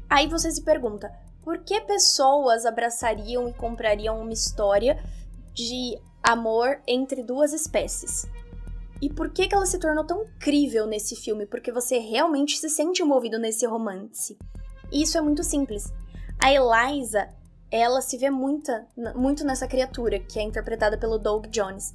Aí 0.08 0.28
você 0.28 0.50
se 0.50 0.62
pergunta, 0.62 1.12
por 1.42 1.58
que 1.58 1.80
pessoas 1.80 2.64
abraçariam 2.64 3.48
e 3.48 3.52
comprariam 3.52 4.20
uma 4.20 4.32
história 4.32 5.02
de 5.52 5.98
amor 6.22 6.80
entre 6.86 7.22
duas 7.22 7.52
espécies? 7.52 8.26
E 9.02 9.10
por 9.10 9.30
que, 9.30 9.48
que 9.48 9.54
ela 9.54 9.66
se 9.66 9.78
tornou 9.78 10.04
tão 10.04 10.22
incrível 10.22 10.86
nesse 10.86 11.16
filme? 11.16 11.46
Porque 11.46 11.72
você 11.72 11.98
realmente 11.98 12.56
se 12.56 12.70
sente 12.70 13.02
envolvido 13.02 13.38
nesse 13.38 13.66
romance. 13.66 14.38
E 14.90 15.02
isso 15.02 15.18
é 15.18 15.20
muito 15.20 15.42
simples. 15.42 15.92
A 16.38 16.52
Eliza, 16.52 17.28
ela 17.70 18.00
se 18.00 18.16
vê 18.16 18.30
muita, 18.30 18.86
muito 19.14 19.44
nessa 19.44 19.66
criatura, 19.66 20.18
que 20.18 20.38
é 20.38 20.42
interpretada 20.42 20.98
pelo 20.98 21.18
Doug 21.18 21.46
Jones. 21.46 21.94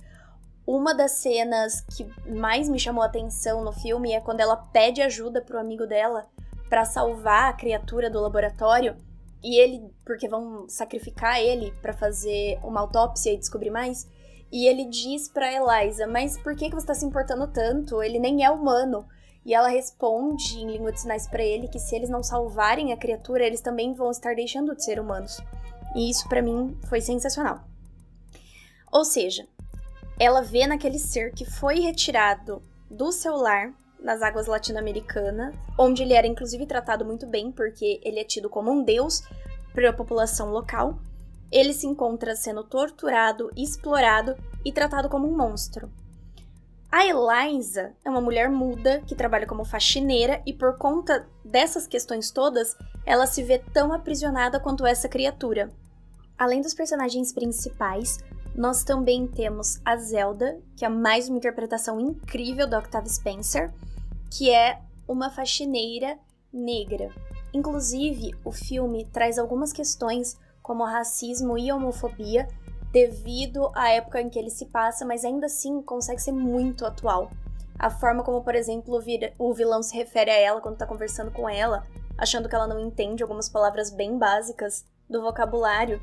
Uma 0.66 0.94
das 0.94 1.12
cenas 1.14 1.82
que 1.82 2.06
mais 2.30 2.68
me 2.68 2.80
chamou 2.80 3.04
a 3.04 3.08
atenção 3.08 3.64
no 3.64 3.72
filme 3.72 4.12
é 4.12 4.22
quando 4.22 4.40
ela 4.40 4.56
pede 4.56 5.02
ajuda 5.02 5.42
pro 5.42 5.60
amigo 5.60 5.88
dela 5.88 6.28
para 6.70 6.86
salvar 6.86 7.50
a 7.50 7.54
criatura 7.54 8.10
do 8.10 8.20
laboratório 8.20 8.96
e 9.44 9.58
ele, 9.58 9.90
porque 10.06 10.28
vão 10.28 10.68
sacrificar 10.68 11.40
ele 11.40 11.72
para 11.82 11.94
fazer 11.94 12.60
uma 12.64 12.82
autópsia 12.82 13.34
e 13.34 13.38
descobrir 13.38 13.70
mais, 13.70 14.08
e 14.52 14.68
ele 14.68 14.86
diz 14.86 15.30
para 15.30 15.52
Eliza: 15.52 16.06
"Mas 16.08 16.38
por 16.38 16.56
que 16.56 16.70
que 16.70 16.76
você 16.76 16.88
tá 16.88 16.94
se 16.94 17.06
importando 17.06 17.48
tanto? 17.48 18.04
Ele 18.04 18.20
nem 18.20 18.44
é 18.44 18.52
humano". 18.52 19.08
E 19.50 19.54
ela 19.56 19.68
responde 19.68 20.60
em 20.60 20.72
língua 20.72 20.92
de 20.92 21.02
sinais 21.02 21.26
para 21.26 21.44
ele 21.44 21.68
que 21.68 21.80
se 21.80 21.96
eles 21.96 22.08
não 22.08 22.22
salvarem 22.22 22.94
a 22.94 22.98
criatura, 22.98 23.44
eles 23.44 23.62
também 23.62 23.96
vão 23.96 24.12
estar 24.12 24.36
deixando 24.36 24.76
de 24.76 24.86
ser 24.86 25.00
humanos. 25.00 25.42
E 25.96 26.08
isso 26.08 26.30
para 26.30 26.40
mim 26.40 26.78
foi 26.88 27.02
sensacional. 27.02 27.62
Ou 28.92 29.04
seja, 29.04 29.48
ela 30.20 30.44
vê 30.44 30.68
naquele 30.68 31.00
ser 31.00 31.34
que 31.34 31.46
foi 31.46 31.80
retirado 31.80 32.62
do 32.92 33.12
seu 33.12 33.36
lar 33.38 33.74
nas 34.00 34.22
águas 34.22 34.46
latino-americanas, 34.46 35.56
onde 35.80 36.04
ele 36.04 36.14
era 36.14 36.28
inclusive 36.28 36.68
tratado 36.68 37.04
muito 37.04 37.26
bem, 37.26 37.52
porque 37.52 38.00
ele 38.04 38.20
é 38.20 38.24
tido 38.24 38.52
como 38.52 38.72
um 38.72 38.84
deus 38.84 39.24
para 39.74 39.90
a 39.90 39.94
população 39.94 40.52
local. 40.52 41.00
Ele 41.52 41.74
se 41.74 41.88
encontra 41.88 42.36
sendo 42.36 42.64
torturado, 42.64 43.50
explorado 43.58 44.36
e 44.64 44.72
tratado 44.72 45.10
como 45.10 45.28
um 45.28 45.36
monstro. 45.36 45.90
A 46.92 47.06
Eliza 47.06 47.94
é 48.04 48.10
uma 48.10 48.20
mulher 48.20 48.50
muda 48.50 49.02
que 49.06 49.14
trabalha 49.14 49.46
como 49.46 49.64
faxineira 49.64 50.42
e 50.44 50.52
por 50.52 50.76
conta 50.76 51.30
dessas 51.46 51.86
questões 51.86 52.32
todas, 52.32 52.76
ela 53.06 53.28
se 53.28 53.44
vê 53.44 53.60
tão 53.60 53.94
aprisionada 53.94 54.60
quanto 54.60 54.88
essa 54.88 55.08
criatura. 55.08 55.72
Além 56.36 56.62
dos 56.62 56.74
personagens 56.74 57.32
principais, 57.32 58.18
nós 58.56 58.84
também 58.84 59.28
temos 59.28 59.80
a 59.86 59.96
Zelda, 59.98 60.60
que 60.76 60.84
é 60.84 60.90
mais 60.90 61.30
uma 61.30 61.38
interpretação 61.38 62.00
incrível 62.00 62.68
do 62.68 62.76
Octavia 62.76 63.10
Spencer, 63.10 63.72
que 64.32 64.50
é 64.50 64.82
uma 65.08 65.30
faxineira 65.30 66.18
negra. 66.52 67.12
Inclusive, 67.54 68.34
o 68.44 68.52
filme 68.52 69.06
traz 69.14 69.38
algumas 69.38 69.72
questões 69.72 70.40
como 70.64 70.84
racismo 70.84 71.56
e 71.56 71.72
homofobia 71.72 72.48
devido 72.92 73.72
à 73.76 73.90
época 73.90 74.22
em 74.22 74.30
que 74.30 74.40
ele 74.40 74.50
se 74.50 74.66
passa, 74.66 75.06
mas 75.06 75.24
ainda 75.24 75.46
assim 75.46 75.82
consegue 75.82 76.22
ser 76.22 76.32
muito 76.32 76.86
atual. 76.86 77.32
A 77.78 77.90
forma 77.90 78.24
como, 78.24 78.44
por 78.44 78.56
exemplo, 78.56 79.00
o 79.38 79.54
vilão 79.54 79.82
se 79.82 79.96
refere 79.96 80.32
a 80.32 80.38
ela 80.38 80.60
quando 80.60 80.78
tá 80.78 80.86
conversando 80.86 81.32
com 81.32 81.48
ela, 81.48 81.84
achando 82.18 82.50
que 82.50 82.56
ela 82.56 82.68
não 82.68 82.80
entende 82.80 83.24
algumas 83.24 83.48
palavras 83.48 83.90
bem 83.90 84.18
básicas 84.18 84.86
do 85.10 85.22
vocabulário, 85.22 86.02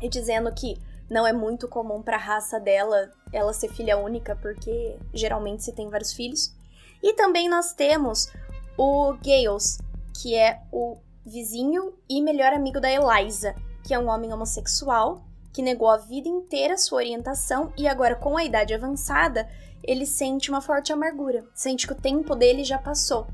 e 0.00 0.08
dizendo 0.08 0.52
que 0.52 0.76
não 1.08 1.26
é 1.26 1.32
muito 1.32 1.68
comum 1.68 2.02
para 2.02 2.16
a 2.16 2.20
raça 2.20 2.58
dela 2.58 3.10
ela 3.32 3.52
ser 3.52 3.68
filha 3.68 3.98
única, 3.98 4.34
porque 4.36 4.96
geralmente 5.12 5.62
se 5.62 5.72
tem 5.72 5.88
vários 5.88 6.12
filhos. 6.12 6.54
E 7.02 7.12
também 7.14 7.48
nós 7.48 7.72
temos 7.72 8.32
o 8.76 9.14
Gales, 9.22 9.78
que 10.20 10.34
é 10.36 10.62
o 10.72 10.98
vizinho 11.24 11.94
e 12.08 12.20
melhor 12.22 12.52
amigo 12.52 12.80
da 12.80 12.90
Eliza, 12.90 13.54
que 13.84 13.92
é 13.92 13.98
um 13.98 14.08
homem 14.08 14.32
homossexual 14.32 15.22
que 15.52 15.62
negou 15.62 15.90
a 15.90 15.98
vida 15.98 16.28
inteira 16.28 16.78
sua 16.78 16.98
orientação 16.98 17.72
e 17.76 17.86
agora 17.86 18.16
com 18.16 18.36
a 18.36 18.44
idade 18.44 18.72
avançada, 18.72 19.48
ele 19.82 20.06
sente 20.06 20.50
uma 20.50 20.60
forte 20.60 20.92
amargura, 20.92 21.44
sente 21.54 21.86
que 21.86 21.92
o 21.92 22.00
tempo 22.00 22.34
dele 22.34 22.64
já 22.64 22.78
passou. 22.78 23.26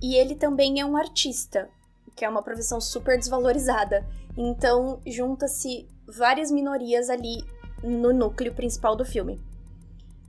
E 0.00 0.14
ele 0.14 0.34
também 0.34 0.80
é 0.80 0.84
um 0.84 0.96
artista, 0.96 1.68
que 2.16 2.24
é 2.24 2.28
uma 2.28 2.42
profissão 2.42 2.80
super 2.80 3.18
desvalorizada. 3.18 4.06
Então, 4.36 5.00
junta-se 5.06 5.86
várias 6.06 6.50
minorias 6.50 7.10
ali 7.10 7.44
no 7.82 8.12
núcleo 8.12 8.54
principal 8.54 8.96
do 8.96 9.04
filme. 9.04 9.40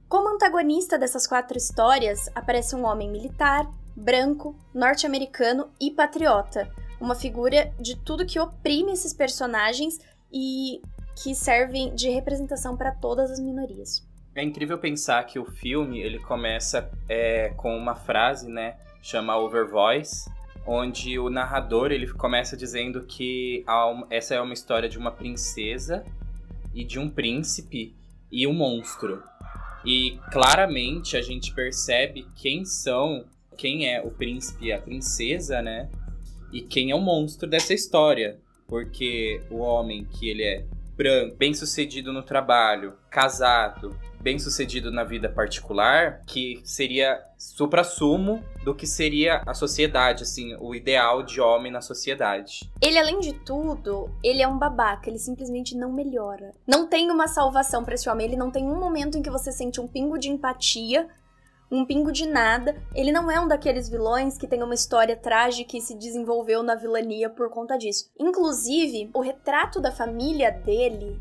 Como 0.10 0.28
antagonista 0.28 0.98
dessas 0.98 1.26
quatro 1.26 1.58
histórias, 1.58 2.30
aparece 2.36 2.76
um 2.76 2.86
homem 2.86 3.10
militar, 3.10 3.66
branco, 3.96 4.56
norte-americano 4.74 5.70
e 5.80 5.92
patriota, 5.92 6.70
uma 7.00 7.16
figura 7.16 7.74
de 7.80 7.96
tudo 7.96 8.26
que 8.26 8.40
oprime 8.40 8.92
esses 8.92 9.14
personagens 9.14 10.00
e 10.32 10.82
que 11.22 11.36
servem 11.36 11.94
de 11.94 12.10
representação 12.10 12.76
para 12.76 12.92
todas 12.92 13.32
as 13.32 13.40
minorias. 13.40 14.08
É 14.34 14.42
incrível 14.42 14.78
pensar 14.78 15.24
que 15.26 15.38
o 15.38 15.46
filme 15.46 16.00
ele 16.00 16.20
começa 16.20 16.90
é, 17.10 17.50
com 17.50 17.78
uma 17.78 17.96
frase, 17.96 18.50
né, 18.50 18.78
chama 19.02 19.38
Overvoice, 19.38 20.30
onde 20.66 21.20
o 21.20 21.30
narrador 21.30 21.92
ele 21.92 22.08
começa 22.14 22.56
dizendo 22.56 23.02
que 23.02 23.66
essa 24.10 24.36
é 24.36 24.42
uma 24.42 24.54
história 24.54 24.88
de 24.88 24.98
uma 24.98 25.12
princesa 25.12 26.06
e 26.74 26.84
de 26.84 27.00
um 27.00 27.10
príncipe 27.10 27.96
e 28.32 28.48
um 28.48 28.54
monstro. 28.54 29.22
E 29.84 30.20
claramente 30.32 31.18
a 31.18 31.22
gente 31.22 31.54
percebe 31.54 32.28
quem 32.36 32.64
são, 32.64 33.26
quem 33.58 33.92
é 33.92 34.02
o 34.02 34.12
príncipe 34.12 34.68
e 34.68 34.72
a 34.72 34.80
princesa, 34.80 35.62
né? 35.62 35.90
E 36.54 36.62
quem 36.62 36.92
é 36.92 36.96
o 36.96 37.02
monstro 37.02 37.50
dessa 37.50 37.74
história. 37.74 38.40
Porque 38.68 39.42
o 39.50 39.58
homem 39.58 40.06
que 40.06 40.30
ele 40.30 40.44
é 40.44 40.66
branco, 40.96 41.36
bem 41.36 41.54
sucedido 41.54 42.12
no 42.14 42.24
trabalho, 42.24 42.94
casado, 43.10 43.96
bem 44.22 44.38
sucedido 44.38 44.92
na 44.92 45.04
vida 45.04 45.28
particular, 45.28 46.22
que 46.26 46.62
seria 46.64 47.20
supra-sumo 47.38 48.44
do 48.64 48.76
que 48.76 48.86
seria 48.86 49.42
a 49.46 49.54
sociedade, 49.54 50.24
assim, 50.24 50.56
o 50.60 50.76
ideal 50.76 51.24
de 51.24 51.42
homem 51.42 51.72
na 51.72 51.82
sociedade. 51.82 52.70
Ele, 52.80 53.00
além 53.00 53.20
de 53.20 53.34
tudo, 53.34 54.12
ele 54.24 54.42
é 54.42 54.48
um 54.48 54.60
babaca, 54.60 55.10
ele 55.10 55.18
simplesmente 55.18 55.76
não 55.76 55.92
melhora. 55.92 56.54
Não 56.68 56.88
tem 56.88 57.10
uma 57.10 57.28
salvação 57.28 57.84
para 57.84 57.96
esse 57.96 58.08
homem, 58.08 58.28
ele 58.28 58.38
não 58.38 58.52
tem 58.52 58.64
um 58.64 58.80
momento 58.80 59.18
em 59.18 59.24
que 59.24 59.30
você 59.30 59.52
sente 59.52 59.82
um 59.82 59.88
pingo 59.88 60.20
de 60.20 60.30
empatia 60.30 61.08
um 61.72 61.86
pingo 61.86 62.12
de 62.12 62.28
nada. 62.28 62.76
Ele 62.94 63.12
não 63.12 63.32
é 63.32 63.40
um 63.40 63.48
daqueles 63.48 63.88
vilões 63.88 64.38
que 64.38 64.46
tem 64.46 64.62
uma 64.62 64.74
história 64.76 65.16
trágica 65.16 65.78
e 65.78 65.82
se 65.82 65.96
desenvolveu 65.96 66.62
na 66.62 66.76
vilania 66.76 67.30
por 67.30 67.50
conta 67.50 67.78
disso. 67.78 68.12
Inclusive, 68.20 69.10
o 69.14 69.22
retrato 69.22 69.80
da 69.80 69.92
família 69.92 70.52
dele 70.52 71.20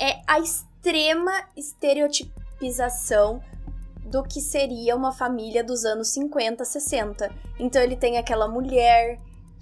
é 0.00 0.20
a 0.26 0.38
extrema 0.38 1.32
estereotipização 1.56 3.42
do 4.04 4.22
que 4.22 4.40
seria 4.40 4.94
uma 4.94 5.10
família 5.10 5.64
dos 5.64 5.84
anos 5.84 6.08
50, 6.08 6.64
60. 6.64 7.28
Então 7.58 7.82
ele 7.82 7.96
tem 7.96 8.18
aquela 8.18 8.46
mulher 8.46 9.18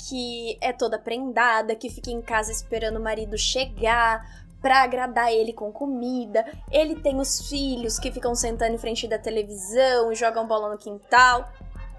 que 0.07 0.59
é 0.61 0.71
toda 0.71 0.99
prendada, 0.99 1.75
que 1.75 1.89
fica 1.89 2.11
em 2.11 2.21
casa 2.21 2.53
esperando 2.53 2.99
o 2.99 3.03
marido 3.03 3.39
chegar 3.39 4.44
para 4.65 4.83
agradar 4.83 5.31
ele 5.31 5.53
com 5.53 5.71
comida. 5.71 6.43
Ele 6.73 6.97
tem 6.97 7.21
os 7.21 7.51
filhos 7.51 7.99
que 7.99 8.11
ficam 8.11 8.35
sentando 8.35 8.75
em 8.75 8.79
frente 8.79 9.07
da 9.07 9.19
televisão 9.19 10.15
jogam 10.15 10.47
bola 10.47 10.71
no 10.71 10.79
quintal 10.79 11.53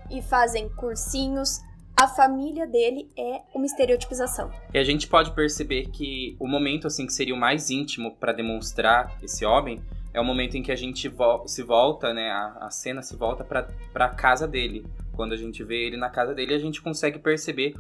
e 0.10 0.20
fazem 0.20 0.68
cursinhos 0.70 1.62
a 1.96 2.08
família 2.08 2.68
dele 2.68 3.10
é 3.18 3.42
uma 3.54 3.66
estereotipização. 3.66 4.52
E 4.74 4.78
a 4.78 4.84
gente 4.84 5.08
pode 5.08 5.32
perceber 5.34 5.92
que 5.92 6.36
o 6.40 6.48
momento 6.48 6.88
assim 6.88 7.06
que 7.06 7.14
seria 7.14 7.34
o 7.34 7.38
mais 7.38 7.70
íntimo 7.70 8.16
para 8.18 8.34
demonstrar 8.34 9.16
esse 9.24 9.46
homem 9.46 9.82
é 10.14 10.20
o 10.20 10.26
momento 10.26 10.58
em 10.58 10.64
que 10.64 10.74
a 10.74 10.76
gente 10.76 11.08
vo 11.08 11.48
se 11.48 11.64
volta, 11.64 12.14
né? 12.14 12.32
A, 12.32 12.66
a 12.66 12.70
cena 12.70 13.02
se 13.02 13.16
volta 13.16 13.46
para 13.46 13.70
a 13.94 14.10
casa 14.10 14.46
dele. 14.46 14.86
Quando 15.14 15.34
a 15.34 15.38
gente 15.38 15.64
vê 15.64 15.86
ele 15.86 15.96
na 15.96 16.10
casa 16.10 16.34
dele, 16.34 16.54
a 16.54 16.60
gente 16.60 16.82
consegue 16.82 17.18
perceber 17.20 17.76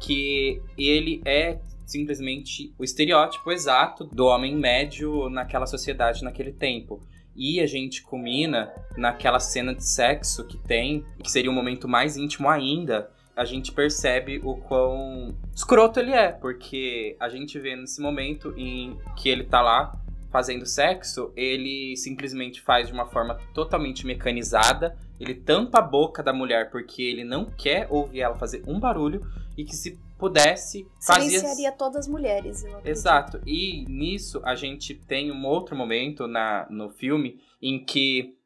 que 0.00 0.62
ele 0.78 1.20
é 1.26 1.58
simplesmente 1.88 2.74
o 2.78 2.84
estereótipo 2.84 3.50
exato 3.50 4.04
do 4.04 4.26
homem 4.26 4.54
médio 4.54 5.30
naquela 5.30 5.66
sociedade 5.66 6.22
naquele 6.22 6.52
tempo. 6.52 7.00
E 7.34 7.60
a 7.60 7.66
gente 7.66 8.02
culmina 8.02 8.70
naquela 8.96 9.40
cena 9.40 9.74
de 9.74 9.84
sexo 9.84 10.46
que 10.46 10.58
tem, 10.58 11.02
que 11.22 11.30
seria 11.30 11.50
um 11.50 11.54
momento 11.54 11.88
mais 11.88 12.16
íntimo 12.16 12.48
ainda, 12.48 13.10
a 13.34 13.44
gente 13.44 13.72
percebe 13.72 14.40
o 14.44 14.56
quão 14.56 15.34
escroto 15.54 15.98
ele 15.98 16.12
é, 16.12 16.30
porque 16.30 17.16
a 17.18 17.28
gente 17.28 17.58
vê 17.58 17.74
nesse 17.74 18.02
momento 18.02 18.52
em 18.56 18.98
que 19.16 19.28
ele 19.28 19.44
tá 19.44 19.62
lá 19.62 19.98
fazendo 20.30 20.66
sexo, 20.66 21.32
ele 21.34 21.96
simplesmente 21.96 22.60
faz 22.60 22.88
de 22.88 22.92
uma 22.92 23.06
forma 23.06 23.38
totalmente 23.54 24.04
mecanizada, 24.04 24.94
ele 25.18 25.34
tampa 25.34 25.78
a 25.78 25.82
boca 25.82 26.22
da 26.22 26.34
mulher 26.34 26.70
porque 26.70 27.00
ele 27.00 27.24
não 27.24 27.46
quer 27.46 27.86
ouvir 27.88 28.20
ela 28.20 28.36
fazer 28.36 28.62
um 28.66 28.78
barulho 28.78 29.24
e 29.56 29.64
que 29.64 29.74
se 29.74 29.98
pudesse 30.18 30.86
fazia 31.00 31.38
silenciaria 31.38 31.72
todas 31.72 32.00
as 32.00 32.08
mulheres. 32.08 32.64
Exato. 32.84 33.40
E 33.46 33.84
nisso 33.88 34.40
a 34.44 34.54
gente 34.54 34.94
tem 34.94 35.30
um 35.30 35.46
outro 35.46 35.76
momento 35.76 36.26
na 36.26 36.66
no 36.68 36.90
filme 36.90 37.40
em 37.62 37.82
que 37.82 38.36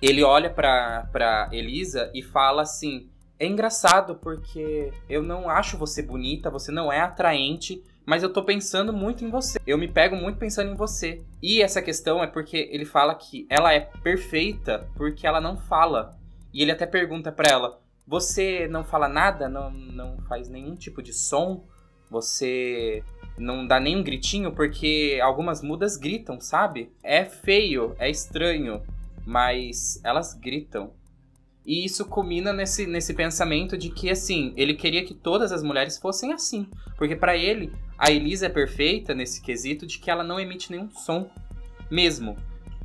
ele 0.00 0.22
olha 0.22 0.50
para 0.50 1.06
para 1.12 1.48
Elisa 1.52 2.10
e 2.14 2.22
fala 2.22 2.62
assim: 2.62 3.08
é 3.38 3.46
engraçado 3.46 4.16
porque 4.16 4.92
eu 5.08 5.22
não 5.22 5.48
acho 5.48 5.76
você 5.76 6.02
bonita, 6.02 6.50
você 6.50 6.72
não 6.72 6.92
é 6.92 7.00
atraente, 7.00 7.82
mas 8.06 8.22
eu 8.22 8.32
tô 8.32 8.42
pensando 8.42 8.92
muito 8.92 9.24
em 9.24 9.30
você. 9.30 9.58
Eu 9.66 9.78
me 9.78 9.88
pego 9.88 10.16
muito 10.16 10.38
pensando 10.38 10.70
em 10.70 10.76
você. 10.76 11.22
E 11.42 11.62
essa 11.62 11.82
questão 11.82 12.22
é 12.22 12.26
porque 12.26 12.68
ele 12.72 12.84
fala 12.84 13.14
que 13.14 13.46
ela 13.50 13.72
é 13.72 13.80
perfeita 13.80 14.88
porque 14.96 15.26
ela 15.26 15.40
não 15.40 15.56
fala. 15.56 16.16
E 16.52 16.62
ele 16.62 16.72
até 16.72 16.86
pergunta 16.86 17.32
para 17.32 17.50
ela: 17.50 17.80
"Você 18.06 18.68
não 18.68 18.84
fala 18.84 19.08
nada? 19.08 19.48
Não 19.48 19.70
não 19.70 20.18
faz 20.28 20.48
nenhum 20.48 20.74
tipo 20.74 21.02
de 21.02 21.12
som? 21.12 21.64
Você 22.10 23.02
não 23.36 23.66
dá 23.66 23.80
nem 23.80 23.96
um 23.96 24.02
gritinho, 24.02 24.52
porque 24.52 25.18
algumas 25.22 25.62
mudas 25.62 25.96
gritam, 25.96 26.40
sabe? 26.40 26.92
É 27.02 27.24
feio, 27.24 27.94
é 27.98 28.08
estranho, 28.08 28.82
mas 29.26 30.00
elas 30.04 30.34
gritam. 30.34 30.92
E 31.66 31.84
isso 31.84 32.04
culmina 32.04 32.52
nesse, 32.52 32.86
nesse 32.86 33.14
pensamento 33.14 33.76
de 33.76 33.88
que, 33.88 34.10
assim, 34.10 34.52
ele 34.54 34.74
queria 34.74 35.04
que 35.04 35.14
todas 35.14 35.50
as 35.50 35.62
mulheres 35.62 35.96
fossem 35.96 36.32
assim. 36.32 36.68
Porque 36.98 37.16
para 37.16 37.36
ele, 37.36 37.72
a 37.96 38.10
Elisa 38.10 38.46
é 38.46 38.50
perfeita 38.50 39.14
nesse 39.14 39.40
quesito 39.40 39.86
de 39.86 39.98
que 39.98 40.10
ela 40.10 40.22
não 40.22 40.38
emite 40.38 40.70
nenhum 40.70 40.90
som 40.90 41.28
mesmo. 41.90 42.36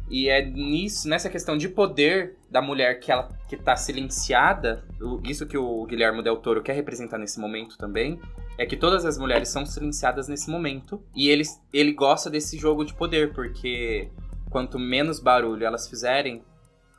E 0.10 0.28
é 0.28 0.43
nisso, 0.43 1.08
nessa 1.08 1.30
questão 1.30 1.56
de 1.56 1.69
poder 1.69 2.36
da 2.50 2.62
mulher 2.62 3.00
que 3.00 3.12
ela 3.12 3.30
que 3.48 3.56
tá 3.56 3.76
silenciada, 3.76 4.84
isso 5.24 5.45
que 5.45 5.58
o 5.58 5.86
Guilherme 5.86 6.24
Del 6.24 6.38
Toro 6.38 6.62
quer 6.62 6.74
representar 6.74 7.17
nesse 7.17 7.39
momento 7.39 7.78
também, 7.78 8.19
é 8.58 8.65
que 8.65 8.76
todas 8.76 9.06
as 9.06 9.17
mulheres 9.17 9.50
são 9.50 9.65
silenciadas 9.65 10.28
nesse 10.28 10.50
momento. 10.50 11.02
E 11.15 11.30
ele, 11.30 11.43
ele 11.72 11.93
gosta 11.93 12.30
desse 12.30 12.58
jogo 12.58 12.84
de 12.84 12.93
poder, 12.93 13.34
porque 13.34 14.12
quanto 14.50 14.78
menos 14.78 15.19
barulho 15.19 15.65
elas 15.65 15.88
fizerem, 15.88 16.43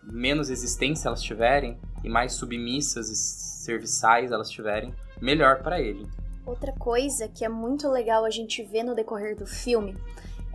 menos 0.03 0.51
existência 0.51 1.09
elas 1.09 1.23
tiverem, 1.23 1.79
e 2.03 2.09
mais 2.09 2.33
submissas 2.33 3.09
e 3.11 3.17
serviçais 3.17 4.33
elas 4.33 4.51
tiverem, 4.51 4.95
melhor 5.21 5.63
para 5.63 5.81
ele. 5.81 6.09
Outra 6.47 6.73
coisa 6.73 7.29
que 7.29 7.45
é 7.45 7.49
muito 7.49 7.89
legal 7.89 8.25
a 8.25 8.31
gente 8.31 8.63
ver 8.63 8.83
no 8.83 8.95
decorrer 8.95 9.37
do 9.37 9.47
filme 9.47 9.97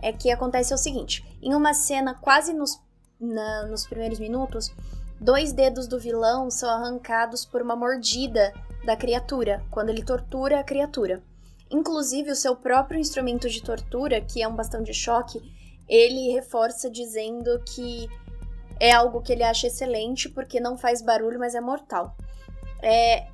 é 0.02 0.12
que 0.12 0.30
acontece 0.30 0.72
o 0.74 0.78
seguinte: 0.78 1.24
em 1.42 1.54
uma 1.54 1.74
cena 1.74 2.14
quase 2.14 2.52
nos, 2.52 2.80
na, 3.20 3.66
nos 3.66 3.86
primeiros 3.86 4.18
minutos, 4.18 4.72
dois 5.20 5.52
dedos 5.52 5.86
do 5.86 5.98
vilão 5.98 6.50
são 6.50 6.68
arrancados 6.68 7.44
por 7.44 7.62
uma 7.62 7.76
mordida 7.76 8.52
da 8.84 8.96
criatura, 8.96 9.62
quando 9.70 9.90
ele 9.90 10.02
tortura 10.02 10.60
a 10.60 10.64
criatura. 10.64 11.22
Inclusive, 11.70 12.30
o 12.30 12.36
seu 12.36 12.54
próprio 12.54 13.00
instrumento 13.00 13.48
de 13.48 13.60
tortura, 13.60 14.20
que 14.20 14.40
é 14.40 14.46
um 14.46 14.54
bastão 14.54 14.82
de 14.82 14.94
choque, 14.94 15.42
ele 15.88 16.32
reforça 16.32 16.88
dizendo 16.88 17.60
que 17.64 18.08
é 18.78 18.92
algo 18.92 19.20
que 19.20 19.32
ele 19.32 19.42
acha 19.42 19.66
excelente 19.66 20.28
porque 20.28 20.60
não 20.60 20.76
faz 20.76 21.02
barulho, 21.02 21.38
mas 21.38 21.54
é 21.54 21.60
mortal. 21.60 22.16
É, 22.82 23.26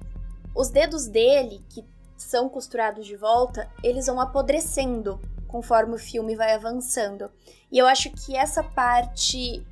os 0.54 0.70
dedos 0.70 1.06
dele, 1.06 1.62
que 1.68 1.84
são 2.16 2.48
costurados 2.48 3.06
de 3.06 3.16
volta, 3.16 3.68
eles 3.82 4.06
vão 4.06 4.20
apodrecendo 4.20 5.20
conforme 5.52 5.94
o 5.94 5.98
filme 5.98 6.34
vai 6.34 6.54
avançando. 6.54 7.30
E 7.70 7.78
eu 7.78 7.86
acho 7.86 8.10
que 8.10 8.34
essa 8.34 8.64
parte 8.64 9.62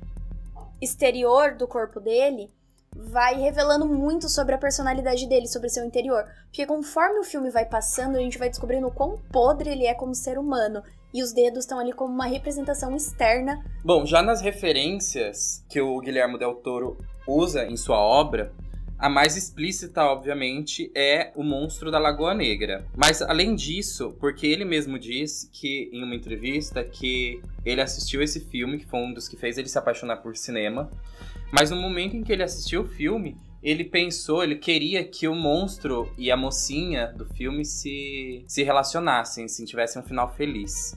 exterior 0.79 1.55
do 1.55 1.67
corpo 1.67 1.99
dele 1.99 2.51
vai 2.95 3.35
revelando 3.35 3.85
muito 3.85 4.29
sobre 4.29 4.53
a 4.53 4.57
personalidade 4.57 5.27
dele, 5.27 5.47
sobre 5.47 5.69
seu 5.69 5.83
interior. 5.83 6.25
Porque 6.45 6.65
conforme 6.65 7.19
o 7.19 7.23
filme 7.23 7.49
vai 7.49 7.65
passando, 7.65 8.15
a 8.15 8.19
gente 8.19 8.37
vai 8.37 8.49
descobrindo 8.49 8.87
o 8.87 8.91
quão 8.91 9.17
podre 9.31 9.71
ele 9.71 9.85
é 9.85 9.93
como 9.93 10.13
ser 10.13 10.37
humano. 10.37 10.83
E 11.13 11.23
os 11.23 11.33
dedos 11.33 11.63
estão 11.63 11.79
ali 11.79 11.91
como 11.91 12.13
uma 12.13 12.25
representação 12.25 12.95
externa. 12.95 13.63
Bom, 13.83 14.05
já 14.05 14.21
nas 14.21 14.41
referências 14.41 15.65
que 15.67 15.81
o 15.81 15.99
Guilherme 15.99 16.37
Del 16.37 16.55
Toro 16.55 16.97
usa 17.27 17.65
em 17.65 17.75
sua 17.75 17.99
obra, 17.99 18.53
a 19.01 19.09
mais 19.09 19.35
explícita, 19.35 20.03
obviamente, 20.03 20.91
é 20.93 21.31
o 21.35 21.43
monstro 21.43 21.89
da 21.89 21.97
Lagoa 21.97 22.35
Negra. 22.35 22.85
Mas 22.95 23.19
além 23.19 23.55
disso, 23.55 24.15
porque 24.19 24.45
ele 24.45 24.63
mesmo 24.63 24.99
disse 24.99 25.49
que 25.49 25.89
em 25.91 26.03
uma 26.03 26.13
entrevista 26.13 26.83
que 26.83 27.41
ele 27.65 27.81
assistiu 27.81 28.21
esse 28.21 28.41
filme, 28.41 28.77
que 28.77 28.85
foi 28.85 28.99
um 28.99 29.11
dos 29.11 29.27
que 29.27 29.35
fez 29.35 29.57
ele 29.57 29.67
se 29.67 29.77
apaixonar 29.79 30.17
por 30.17 30.37
cinema. 30.37 30.91
Mas 31.51 31.71
no 31.71 31.77
momento 31.77 32.15
em 32.15 32.23
que 32.23 32.31
ele 32.31 32.43
assistiu 32.43 32.83
o 32.83 32.87
filme, 32.87 33.35
ele 33.63 33.83
pensou, 33.83 34.43
ele 34.43 34.55
queria 34.55 35.03
que 35.03 35.27
o 35.27 35.33
monstro 35.33 36.13
e 36.15 36.29
a 36.29 36.37
mocinha 36.37 37.07
do 37.07 37.25
filme 37.25 37.65
se, 37.65 38.43
se 38.47 38.61
relacionassem, 38.61 39.47
se 39.47 39.65
tivessem 39.65 39.99
um 39.99 40.05
final 40.05 40.31
feliz. 40.35 40.95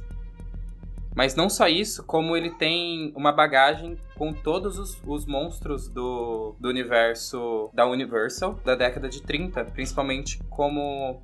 Mas 1.14 1.34
não 1.34 1.48
só 1.48 1.68
isso, 1.68 2.04
como 2.04 2.36
ele 2.36 2.50
tem 2.50 3.12
uma 3.14 3.32
bagagem 3.32 3.96
com 4.16 4.32
todos 4.32 4.78
os, 4.78 5.00
os 5.06 5.26
monstros 5.26 5.88
do, 5.88 6.56
do 6.58 6.68
universo 6.68 7.70
da 7.72 7.86
Universal 7.86 8.58
da 8.64 8.74
década 8.74 9.08
de 9.08 9.22
30, 9.22 9.64
principalmente 9.66 10.38
como 10.50 11.22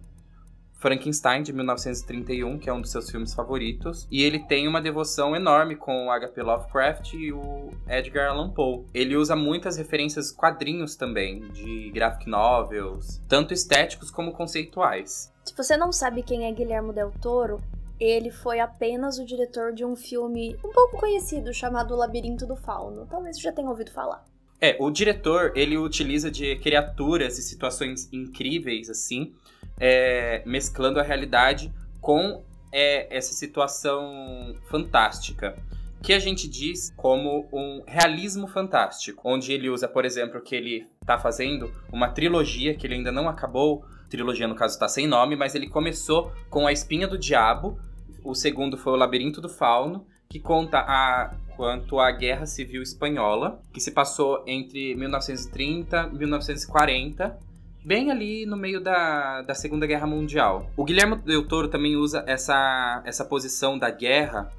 Frankenstein, 0.80 1.42
de 1.42 1.52
1931, 1.52 2.58
que 2.58 2.70
é 2.70 2.72
um 2.72 2.80
dos 2.80 2.90
seus 2.90 3.10
filmes 3.10 3.34
favoritos. 3.34 4.08
E 4.10 4.22
ele 4.22 4.38
tem 4.38 4.66
uma 4.66 4.80
devoção 4.80 5.36
enorme 5.36 5.76
com 5.76 6.06
o 6.06 6.10
H.P. 6.10 6.42
Lovecraft 6.42 7.12
e 7.12 7.32
o 7.32 7.68
Edgar 7.86 8.30
Allan 8.30 8.50
Poe. 8.50 8.86
Ele 8.94 9.14
usa 9.14 9.36
muitas 9.36 9.76
referências 9.76 10.32
quadrinhos 10.32 10.96
também, 10.96 11.40
de 11.48 11.90
graphic 11.90 12.28
novels, 12.28 13.22
tanto 13.28 13.52
estéticos 13.52 14.10
como 14.10 14.32
conceituais. 14.32 15.30
Se 15.44 15.54
você 15.54 15.76
não 15.76 15.92
sabe 15.92 16.22
quem 16.22 16.46
é 16.46 16.52
Guilherme 16.52 16.94
Del 16.94 17.12
Toro, 17.20 17.60
ele 18.00 18.30
foi 18.30 18.58
apenas 18.58 19.18
o 19.18 19.26
diretor 19.26 19.72
de 19.74 19.84
um 19.84 19.94
filme 19.94 20.56
um 20.64 20.72
pouco 20.72 20.96
conhecido 20.96 21.52
chamado 21.52 21.94
Labirinto 21.94 22.46
do 22.46 22.56
Fauno. 22.56 23.06
Talvez 23.06 23.36
você 23.36 23.42
já 23.42 23.52
tenha 23.52 23.68
ouvido 23.68 23.92
falar. 23.92 24.24
É, 24.58 24.76
o 24.78 24.90
diretor, 24.90 25.52
ele 25.54 25.76
utiliza 25.78 26.30
de 26.30 26.56
criaturas 26.56 27.38
e 27.38 27.42
situações 27.42 28.10
incríveis, 28.12 28.90
assim, 28.90 29.32
é, 29.78 30.42
mesclando 30.44 31.00
a 31.00 31.02
realidade 31.02 31.72
com 32.00 32.42
é, 32.72 33.14
essa 33.14 33.32
situação 33.32 34.54
fantástica. 34.68 35.56
Que 36.02 36.14
a 36.14 36.18
gente 36.18 36.48
diz 36.48 36.92
como 36.96 37.46
um 37.52 37.82
realismo 37.86 38.46
fantástico, 38.46 39.20
onde 39.24 39.52
ele 39.52 39.68
usa, 39.68 39.86
por 39.86 40.06
exemplo, 40.06 40.40
que 40.40 40.54
ele 40.54 40.86
está 41.00 41.18
fazendo 41.18 41.70
uma 41.92 42.08
trilogia 42.08 42.74
que 42.74 42.86
ele 42.86 42.94
ainda 42.94 43.12
não 43.12 43.28
acabou, 43.28 43.84
trilogia 44.08 44.48
no 44.48 44.54
caso 44.54 44.74
está 44.74 44.88
sem 44.88 45.06
nome, 45.06 45.36
mas 45.36 45.54
ele 45.54 45.68
começou 45.68 46.32
com 46.48 46.66
A 46.66 46.72
Espinha 46.72 47.06
do 47.06 47.18
Diabo, 47.18 47.78
o 48.22 48.34
segundo 48.34 48.76
foi 48.76 48.92
O 48.92 48.96
Labirinto 48.96 49.40
do 49.40 49.48
Fauno, 49.48 50.06
que 50.28 50.38
conta 50.38 50.78
a 50.78 51.34
quanto 51.56 51.98
à 51.98 52.10
Guerra 52.10 52.46
Civil 52.46 52.82
Espanhola, 52.82 53.60
que 53.72 53.80
se 53.80 53.90
passou 53.90 54.42
entre 54.46 54.94
1930 54.94 56.10
e 56.12 56.16
1940, 56.16 57.38
bem 57.84 58.10
ali 58.10 58.46
no 58.46 58.56
meio 58.56 58.80
da, 58.80 59.42
da 59.42 59.54
Segunda 59.54 59.86
Guerra 59.86 60.06
Mundial. 60.06 60.70
O 60.76 60.84
Guilherme 60.84 61.16
Del 61.16 61.46
Toro 61.46 61.68
também 61.68 61.96
usa 61.96 62.24
essa, 62.26 63.02
essa 63.04 63.24
posição 63.24 63.78
da 63.78 63.90
guerra 63.90 64.50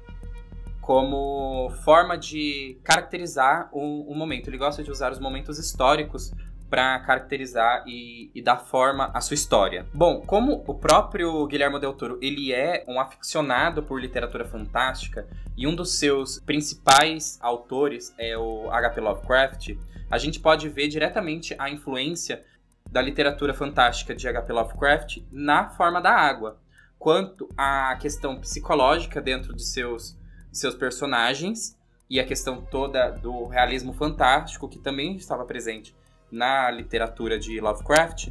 como 0.80 1.70
forma 1.84 2.18
de 2.18 2.76
caracterizar 2.82 3.70
um, 3.72 4.06
um 4.08 4.14
momento. 4.14 4.48
Ele 4.48 4.58
gosta 4.58 4.82
de 4.82 4.90
usar 4.90 5.12
os 5.12 5.18
momentos 5.18 5.58
históricos 5.58 6.32
para 6.72 6.98
caracterizar 7.00 7.84
e, 7.86 8.30
e, 8.34 8.40
dar 8.40 8.56
forma 8.56 9.10
à 9.12 9.20
sua 9.20 9.34
história. 9.34 9.84
Bom, 9.92 10.22
como 10.22 10.64
o 10.66 10.74
próprio 10.74 11.46
Guilherme 11.46 11.78
Del 11.78 11.92
Toro 11.92 12.18
ele 12.22 12.50
é 12.50 12.82
um 12.88 12.98
aficionado 12.98 13.82
por 13.82 14.00
literatura 14.00 14.46
fantástica 14.46 15.28
e 15.54 15.66
um 15.66 15.76
dos 15.76 15.98
seus 15.98 16.40
principais 16.40 17.38
autores 17.42 18.14
é 18.16 18.38
o 18.38 18.70
H.P. 18.70 19.02
Lovecraft, 19.02 19.76
a 20.10 20.16
gente 20.16 20.40
pode 20.40 20.66
ver 20.70 20.88
diretamente 20.88 21.54
a 21.58 21.68
influência 21.68 22.42
da 22.90 23.02
literatura 23.02 23.52
fantástica 23.52 24.14
de 24.14 24.26
H.P. 24.26 24.54
Lovecraft 24.54 25.18
na 25.30 25.68
forma 25.68 26.00
da 26.00 26.12
água, 26.12 26.58
quanto 26.98 27.50
à 27.54 27.94
questão 28.00 28.40
psicológica 28.40 29.20
dentro 29.20 29.54
de 29.54 29.62
seus, 29.62 30.16
de 30.50 30.56
seus 30.56 30.74
personagens 30.74 31.78
e 32.08 32.18
a 32.18 32.24
questão 32.24 32.62
toda 32.62 33.10
do 33.10 33.46
realismo 33.48 33.92
fantástico 33.92 34.70
que 34.70 34.78
também 34.78 35.16
estava 35.16 35.44
presente 35.44 35.94
na 36.32 36.70
literatura 36.70 37.38
de 37.38 37.60
Lovecraft, 37.60 38.30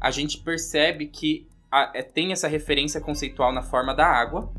a 0.00 0.10
gente 0.10 0.38
percebe 0.38 1.08
que 1.08 1.46
a, 1.70 1.90
é, 1.94 2.02
tem 2.02 2.32
essa 2.32 2.48
referência 2.48 3.00
conceitual 3.00 3.52
na 3.52 3.62
forma 3.62 3.94
da 3.94 4.06
água, 4.06 4.52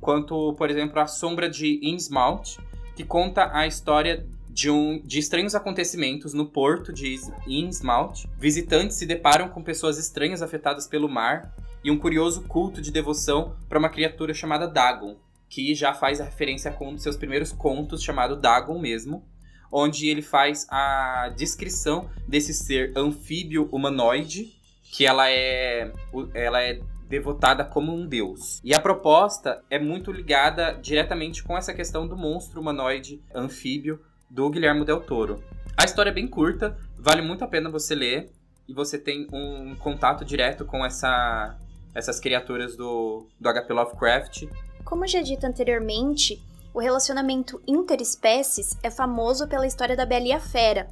quanto, 0.00 0.54
por 0.54 0.70
exemplo, 0.70 0.98
a 0.98 1.06
Sombra 1.06 1.48
de 1.48 1.78
Innsmouth, 1.82 2.58
que 2.96 3.04
conta 3.04 3.50
a 3.52 3.66
história 3.66 4.26
de, 4.48 4.70
um, 4.70 5.00
de 5.04 5.18
estranhos 5.18 5.54
acontecimentos 5.54 6.34
no 6.34 6.46
porto 6.46 6.92
de 6.92 7.16
Innsmouth. 7.46 8.26
Visitantes 8.38 8.96
se 8.96 9.06
deparam 9.06 9.48
com 9.48 9.62
pessoas 9.62 9.98
estranhas 9.98 10.42
afetadas 10.42 10.86
pelo 10.86 11.08
mar 11.08 11.54
e 11.84 11.90
um 11.90 11.98
curioso 11.98 12.42
culto 12.42 12.80
de 12.80 12.90
devoção 12.90 13.56
para 13.68 13.78
uma 13.78 13.88
criatura 13.88 14.34
chamada 14.34 14.66
Dagon, 14.66 15.16
que 15.48 15.74
já 15.74 15.92
faz 15.92 16.20
a 16.20 16.24
referência 16.24 16.70
com 16.70 16.90
um 16.90 16.94
dos 16.94 17.02
seus 17.02 17.16
primeiros 17.16 17.52
contos 17.52 18.02
chamado 18.02 18.36
Dagon 18.36 18.78
mesmo, 18.78 19.24
onde 19.70 20.08
ele 20.08 20.22
faz 20.22 20.66
a 20.70 21.32
descrição 21.36 22.08
desse 22.26 22.52
ser 22.52 22.92
anfíbio 22.96 23.68
humanoide, 23.70 24.52
que 24.92 25.06
ela 25.06 25.30
é, 25.30 25.92
ela 26.34 26.62
é 26.62 26.80
devotada 27.08 27.64
como 27.64 27.92
um 27.92 28.06
deus. 28.06 28.60
E 28.64 28.74
a 28.74 28.80
proposta 28.80 29.62
é 29.68 29.78
muito 29.78 30.12
ligada 30.12 30.72
diretamente 30.80 31.42
com 31.42 31.56
essa 31.56 31.74
questão 31.74 32.06
do 32.06 32.16
monstro 32.16 32.60
humanoide 32.60 33.22
anfíbio 33.34 34.00
do 34.30 34.48
Guilherme 34.48 34.84
Del 34.84 35.00
Toro. 35.00 35.42
A 35.76 35.84
história 35.84 36.10
é 36.10 36.14
bem 36.14 36.28
curta, 36.28 36.76
vale 36.96 37.20
muito 37.20 37.42
a 37.42 37.48
pena 37.48 37.68
você 37.68 37.94
ler 37.94 38.30
e 38.68 38.72
você 38.72 38.96
tem 38.96 39.26
um 39.32 39.74
contato 39.74 40.24
direto 40.24 40.64
com 40.64 40.84
essa, 40.84 41.58
essas 41.92 42.20
criaturas 42.20 42.76
do, 42.76 43.26
do 43.40 43.52
HP 43.52 43.72
Lovecraft. 43.72 44.46
Como 44.84 45.06
já 45.06 45.20
dito 45.20 45.44
anteriormente, 45.44 46.40
o 46.72 46.80
relacionamento 46.80 47.60
interespécies 47.66 48.76
é 48.82 48.90
famoso 48.90 49.48
pela 49.48 49.66
história 49.66 49.96
da 49.96 50.06
Bela 50.06 50.26
e 50.26 50.32
a 50.32 50.40
Fera. 50.40 50.88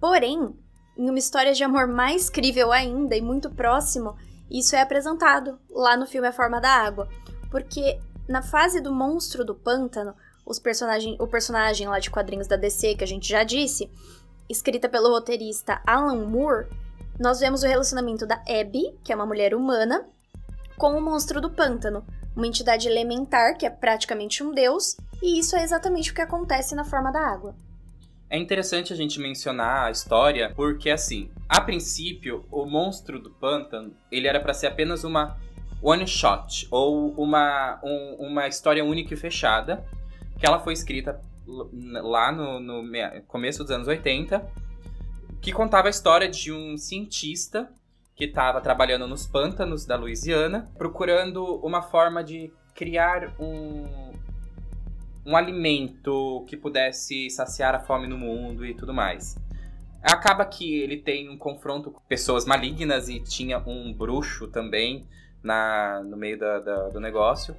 Porém, 0.00 0.54
em 0.96 1.10
uma 1.10 1.18
história 1.18 1.52
de 1.52 1.64
amor 1.64 1.86
mais 1.86 2.30
crível 2.30 2.72
ainda 2.72 3.16
e 3.16 3.20
muito 3.20 3.50
próximo, 3.50 4.16
isso 4.50 4.76
é 4.76 4.80
apresentado 4.80 5.58
lá 5.68 5.96
no 5.96 6.06
filme 6.06 6.28
A 6.28 6.32
Forma 6.32 6.60
da 6.60 6.70
Água. 6.70 7.08
porque 7.50 7.98
na 8.28 8.42
fase 8.42 8.80
do 8.80 8.92
monstro 8.92 9.44
do 9.44 9.54
pântano, 9.54 10.14
os 10.44 10.58
personagem, 10.58 11.16
o 11.20 11.26
personagem 11.26 11.88
lá 11.88 11.98
de 11.98 12.10
quadrinhos 12.10 12.48
da 12.48 12.56
DC, 12.56 12.96
que 12.96 13.04
a 13.04 13.06
gente 13.06 13.28
já 13.28 13.44
disse, 13.44 13.90
escrita 14.48 14.88
pelo 14.88 15.10
roteirista 15.10 15.80
Alan 15.86 16.26
Moore, 16.26 16.68
nós 17.18 17.40
vemos 17.40 17.62
o 17.62 17.66
relacionamento 17.66 18.26
da 18.26 18.42
Abby, 18.48 18.98
que 19.02 19.12
é 19.12 19.16
uma 19.16 19.26
mulher 19.26 19.54
humana, 19.54 20.06
com 20.76 20.92
o 20.96 21.00
monstro 21.00 21.40
do 21.40 21.50
pântano, 21.50 22.04
uma 22.34 22.46
entidade 22.46 22.88
elementar 22.88 23.56
que 23.56 23.64
é 23.64 23.70
praticamente 23.70 24.44
um 24.44 24.52
deus, 24.52 24.96
e 25.22 25.38
isso 25.38 25.56
é 25.56 25.62
exatamente 25.62 26.10
o 26.10 26.14
que 26.14 26.20
acontece 26.20 26.74
na 26.74 26.84
forma 26.84 27.10
da 27.10 27.20
água. 27.20 27.54
É 28.28 28.36
interessante 28.36 28.92
a 28.92 28.96
gente 28.96 29.20
mencionar 29.20 29.86
a 29.86 29.90
história 29.90 30.52
porque 30.54 30.90
assim, 30.90 31.30
a 31.48 31.60
princípio, 31.60 32.44
o 32.50 32.66
monstro 32.66 33.20
do 33.20 33.30
pântano, 33.30 33.96
ele 34.10 34.26
era 34.26 34.40
para 34.40 34.52
ser 34.52 34.66
apenas 34.66 35.04
uma 35.04 35.36
one 35.80 36.06
shot 36.06 36.66
ou 36.70 37.12
uma, 37.12 37.78
um, 37.84 38.16
uma 38.18 38.48
história 38.48 38.84
única 38.84 39.14
e 39.14 39.16
fechada, 39.16 39.84
que 40.38 40.46
ela 40.46 40.58
foi 40.58 40.72
escrita 40.72 41.20
lá 41.46 42.32
no, 42.32 42.58
no 42.58 42.82
começo 43.28 43.62
dos 43.62 43.70
anos 43.70 43.86
80, 43.86 44.44
que 45.40 45.52
contava 45.52 45.86
a 45.86 45.90
história 45.90 46.28
de 46.28 46.52
um 46.52 46.76
cientista 46.76 47.70
que 48.16 48.24
estava 48.24 48.60
trabalhando 48.60 49.06
nos 49.06 49.26
pântanos 49.26 49.84
da 49.84 49.94
Louisiana, 49.94 50.68
procurando 50.76 51.44
uma 51.56 51.82
forma 51.82 52.24
de 52.24 52.50
criar 52.74 53.32
um, 53.38 54.12
um 55.26 55.36
alimento 55.36 56.44
que 56.48 56.56
pudesse 56.56 57.28
saciar 57.30 57.74
a 57.74 57.80
fome 57.80 58.06
no 58.06 58.16
mundo 58.16 58.64
e 58.64 58.72
tudo 58.74 58.94
mais. 58.94 59.36
Acaba 60.00 60.44
que 60.44 60.80
ele 60.80 60.98
tem 60.98 61.28
um 61.28 61.36
confronto 61.36 61.90
com 61.90 62.00
pessoas 62.02 62.46
malignas 62.46 63.08
e 63.08 63.18
tinha 63.18 63.58
um 63.66 63.92
bruxo 63.92 64.46
também 64.46 65.04
na, 65.42 66.00
no 66.04 66.16
meio 66.16 66.38
da, 66.38 66.60
da, 66.60 66.88
do 66.90 67.00
negócio, 67.00 67.56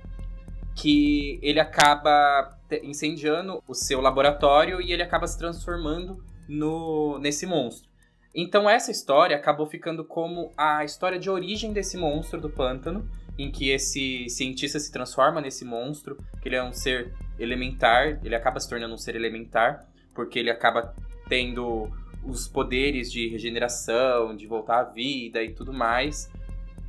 que 0.73 1.39
ele 1.41 1.59
acaba 1.59 2.57
incendiando 2.83 3.61
o 3.67 3.73
seu 3.73 3.99
laboratório 3.99 4.81
e 4.81 4.93
ele 4.93 5.03
acaba 5.03 5.27
se 5.27 5.37
transformando 5.37 6.23
no, 6.47 7.19
nesse 7.19 7.45
monstro. 7.45 7.89
Então 8.33 8.69
essa 8.69 8.91
história 8.91 9.35
acabou 9.35 9.65
ficando 9.65 10.05
como 10.05 10.53
a 10.55 10.85
história 10.85 11.19
de 11.19 11.29
origem 11.29 11.73
desse 11.73 11.97
monstro 11.97 12.39
do 12.39 12.49
pântano, 12.49 13.09
em 13.37 13.51
que 13.51 13.69
esse 13.69 14.29
cientista 14.29 14.79
se 14.79 14.91
transforma 14.91 15.41
nesse 15.41 15.65
monstro, 15.65 16.17
que 16.41 16.47
ele 16.47 16.55
é 16.55 16.63
um 16.63 16.71
ser 16.71 17.13
elementar, 17.39 18.19
ele 18.23 18.35
acaba 18.35 18.59
se 18.59 18.69
tornando 18.69 18.93
um 18.93 18.97
ser 18.97 19.15
elementar, 19.15 19.87
porque 20.13 20.39
ele 20.39 20.49
acaba 20.49 20.95
tendo 21.27 21.91
os 22.23 22.47
poderes 22.47 23.11
de 23.11 23.27
regeneração, 23.27 24.35
de 24.35 24.45
voltar 24.47 24.79
à 24.79 24.83
vida 24.83 25.43
e 25.43 25.53
tudo 25.53 25.71
mais, 25.71 26.31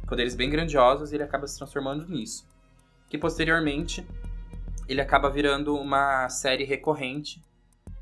poderes 0.06 0.34
bem 0.34 0.50
grandiosos, 0.50 1.12
e 1.12 1.16
ele 1.16 1.22
acaba 1.22 1.46
se 1.46 1.56
transformando 1.56 2.06
nisso. 2.08 2.46
Que 3.08 3.18
posteriormente 3.18 4.06
ele 4.88 5.00
acaba 5.00 5.30
virando 5.30 5.76
uma 5.76 6.28
série 6.28 6.64
recorrente 6.64 7.42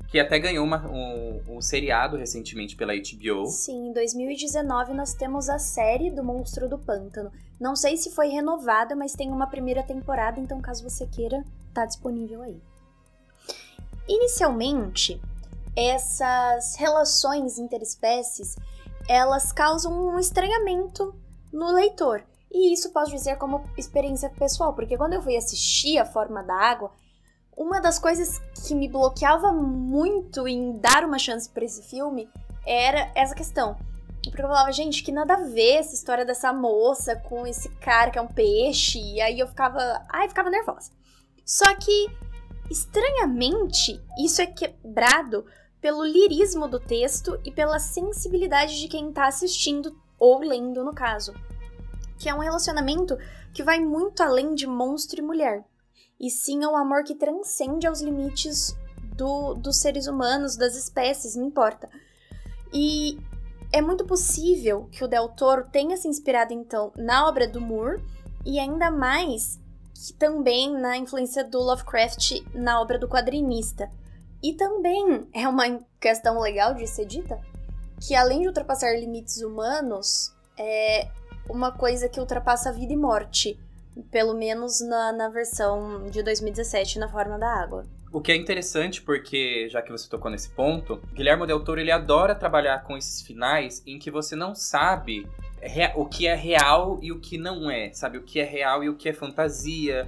que 0.07 0.19
até 0.19 0.39
ganhou 0.39 0.65
uma, 0.65 0.87
um, 0.87 1.41
um, 1.49 1.61
seriado 1.61 2.15
recentemente 2.15 2.75
pela 2.75 2.93
HBO. 2.93 3.45
Sim, 3.47 3.89
em 3.89 3.93
2019 3.93 4.93
nós 4.93 5.13
temos 5.13 5.49
a 5.49 5.59
série 5.59 6.09
do 6.09 6.23
Monstro 6.23 6.69
do 6.69 6.77
Pântano. 6.77 7.31
Não 7.59 7.75
sei 7.75 7.97
se 7.97 8.11
foi 8.11 8.29
renovada, 8.29 8.95
mas 8.95 9.13
tem 9.13 9.29
uma 9.29 9.47
primeira 9.47 9.83
temporada, 9.83 10.39
então 10.39 10.61
caso 10.61 10.83
você 10.83 11.05
queira, 11.05 11.43
tá 11.73 11.85
disponível 11.85 12.41
aí. 12.41 12.57
Inicialmente, 14.07 15.19
essas 15.75 16.75
relações 16.75 17.57
interespécies, 17.57 18.55
elas 19.09 19.51
causam 19.51 19.91
um 19.93 20.17
estranhamento 20.17 21.13
no 21.51 21.71
leitor. 21.71 22.23
E 22.49 22.73
isso 22.73 22.91
posso 22.91 23.11
dizer 23.11 23.37
como 23.37 23.69
experiência 23.77 24.29
pessoal, 24.29 24.73
porque 24.73 24.97
quando 24.97 25.13
eu 25.13 25.21
fui 25.21 25.35
assistir 25.35 25.97
A 25.97 26.05
Forma 26.05 26.41
da 26.41 26.55
Água, 26.55 26.91
uma 27.57 27.81
das 27.81 27.97
coisas 27.97 28.39
que 28.67 28.75
me 28.75 28.87
bloqueava 28.87 29.51
muito 29.51 30.47
em 30.47 30.77
dar 30.77 31.03
uma 31.03 31.17
chance 31.17 31.49
para 31.49 31.65
esse 31.65 31.81
filme 31.81 32.29
era 32.63 33.11
essa 33.15 33.33
questão. 33.33 33.75
Porque 34.23 34.41
eu 34.41 34.47
falava, 34.47 34.71
gente, 34.71 35.01
que 35.01 35.11
nada 35.11 35.33
a 35.33 35.43
ver 35.43 35.77
essa 35.77 35.95
história 35.95 36.23
dessa 36.23 36.53
moça 36.53 37.15
com 37.15 37.47
esse 37.47 37.69
cara 37.77 38.11
que 38.11 38.19
é 38.19 38.21
um 38.21 38.27
peixe. 38.27 38.99
E 38.99 39.19
aí 39.19 39.39
eu 39.39 39.47
ficava. 39.47 40.05
Ai, 40.09 40.29
ficava 40.29 40.49
nervosa. 40.49 40.91
Só 41.43 41.73
que, 41.75 42.11
estranhamente, 42.69 43.99
isso 44.19 44.41
é 44.41 44.45
quebrado 44.45 45.45
pelo 45.81 46.03
lirismo 46.03 46.67
do 46.67 46.79
texto 46.79 47.39
e 47.43 47.51
pela 47.51 47.79
sensibilidade 47.79 48.79
de 48.79 48.87
quem 48.87 49.11
tá 49.11 49.27
assistindo 49.27 49.97
ou 50.19 50.39
lendo, 50.39 50.83
no 50.83 50.93
caso. 50.93 51.33
Que 52.19 52.29
é 52.29 52.35
um 52.35 52.39
relacionamento 52.39 53.17
que 53.53 53.63
vai 53.63 53.79
muito 53.79 54.21
além 54.21 54.53
de 54.53 54.67
monstro 54.67 55.19
e 55.19 55.23
mulher 55.23 55.63
e 56.19 56.29
sim 56.29 56.63
é 56.63 56.67
um 56.67 56.75
amor 56.75 57.03
que 57.03 57.15
transcende 57.15 57.87
aos 57.87 58.01
limites 58.01 58.75
do, 59.15 59.53
dos 59.55 59.77
seres 59.77 60.07
humanos, 60.07 60.55
das 60.55 60.75
espécies, 60.75 61.35
não 61.35 61.45
importa. 61.45 61.89
E 62.73 63.17
é 63.71 63.81
muito 63.81 64.05
possível 64.05 64.87
que 64.91 65.03
o 65.03 65.07
Del 65.07 65.29
Toro 65.29 65.65
tenha 65.71 65.97
se 65.97 66.07
inspirado 66.07 66.53
então 66.53 66.91
na 66.95 67.27
obra 67.27 67.47
do 67.47 67.61
Moore 67.61 68.03
e 68.45 68.59
ainda 68.59 68.89
mais 68.89 69.59
que 69.93 70.13
também 70.13 70.71
na 70.71 70.95
influência 70.95 71.43
do 71.43 71.59
Lovecraft 71.59 72.43
na 72.53 72.79
obra 72.79 72.99
do 72.99 73.07
quadrinista. 73.07 73.89
E 74.41 74.53
também 74.53 75.27
é 75.33 75.47
uma 75.47 75.79
questão 75.99 76.39
legal 76.39 76.75
de 76.75 76.85
ser 76.87 77.05
dita 77.05 77.39
que 77.99 78.13
além 78.13 78.41
de 78.41 78.47
ultrapassar 78.47 78.95
limites 78.95 79.41
humanos, 79.41 80.31
é 80.57 81.09
uma 81.49 81.71
coisa 81.71 82.07
que 82.07 82.19
ultrapassa 82.19 82.71
vida 82.71 82.93
e 82.93 82.97
morte 82.97 83.59
pelo 84.11 84.33
menos 84.33 84.81
na, 84.81 85.11
na 85.11 85.29
versão 85.29 86.09
de 86.09 86.21
2017 86.23 86.99
na 86.99 87.07
forma 87.07 87.37
da 87.37 87.47
água. 87.47 87.85
O 88.11 88.21
que 88.21 88.31
é 88.31 88.35
interessante, 88.35 89.01
porque 89.01 89.67
já 89.69 89.81
que 89.81 89.91
você 89.91 90.09
tocou 90.09 90.31
nesse 90.31 90.49
ponto, 90.49 91.01
Guilherme 91.13 91.45
Del 91.45 91.63
Toro 91.63 91.79
ele 91.79 91.91
adora 91.91 92.33
trabalhar 92.33 92.83
com 92.83 92.97
esses 92.97 93.21
finais 93.21 93.83
em 93.85 93.99
que 93.99 94.09
você 94.09 94.35
não 94.35 94.55
sabe 94.55 95.27
o 95.95 96.05
que 96.05 96.25
é 96.25 96.35
real 96.35 96.99
e 97.01 97.11
o 97.11 97.19
que 97.19 97.37
não 97.37 97.69
é, 97.69 97.91
sabe? 97.91 98.17
O 98.17 98.23
que 98.23 98.39
é 98.39 98.43
real 98.43 98.83
e 98.83 98.89
o 98.89 98.95
que 98.95 99.09
é 99.09 99.13
fantasia. 99.13 100.07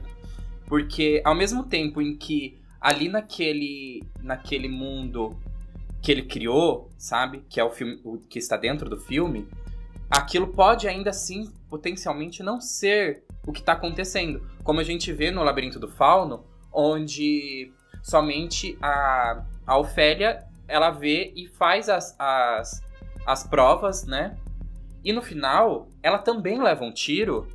Porque 0.65 1.21
ao 1.25 1.36
mesmo 1.36 1.63
tempo 1.63 2.02
em 2.02 2.15
que 2.15 2.58
ali 2.80 3.10
naquele, 3.10 4.04
naquele 4.21 4.69
mundo 4.69 5.38
que 6.02 6.12
ele 6.12 6.23
criou, 6.23 6.89
sabe? 6.97 7.43
Que 7.49 7.60
é 7.60 7.63
o 7.63 7.69
filme 7.69 7.99
o 8.04 8.17
que 8.17 8.39
está 8.39 8.56
dentro 8.56 8.89
do 8.89 8.97
filme, 8.97 9.47
aquilo 10.10 10.47
pode 10.47 10.88
ainda 10.88 11.10
assim 11.10 11.52
potencialmente 11.69 12.43
não 12.43 12.60
ser 12.60 13.23
o 13.45 13.51
que 13.51 13.60
está 13.60 13.73
acontecendo. 13.73 14.47
Como 14.63 14.79
a 14.79 14.84
gente 14.84 15.12
vê 15.13 15.32
no 15.32 15.43
Labirinto 15.43 15.79
do 15.79 15.88
Fauno, 15.88 16.45
onde 16.71 17.71
somente 18.01 18.77
a, 18.82 19.43
a 19.65 19.77
Ofélia 19.77 20.43
ela 20.67 20.91
vê 20.91 21.34
e 21.36 21.47
faz 21.47 21.89
as, 21.89 22.15
as, 22.19 22.82
as 23.25 23.47
provas, 23.47 24.05
né? 24.05 24.38
E 25.03 25.13
no 25.13 25.21
final, 25.21 25.88
ela 26.03 26.17
também 26.17 26.62
leva 26.62 26.84
um 26.84 26.91
tiro 26.91 27.47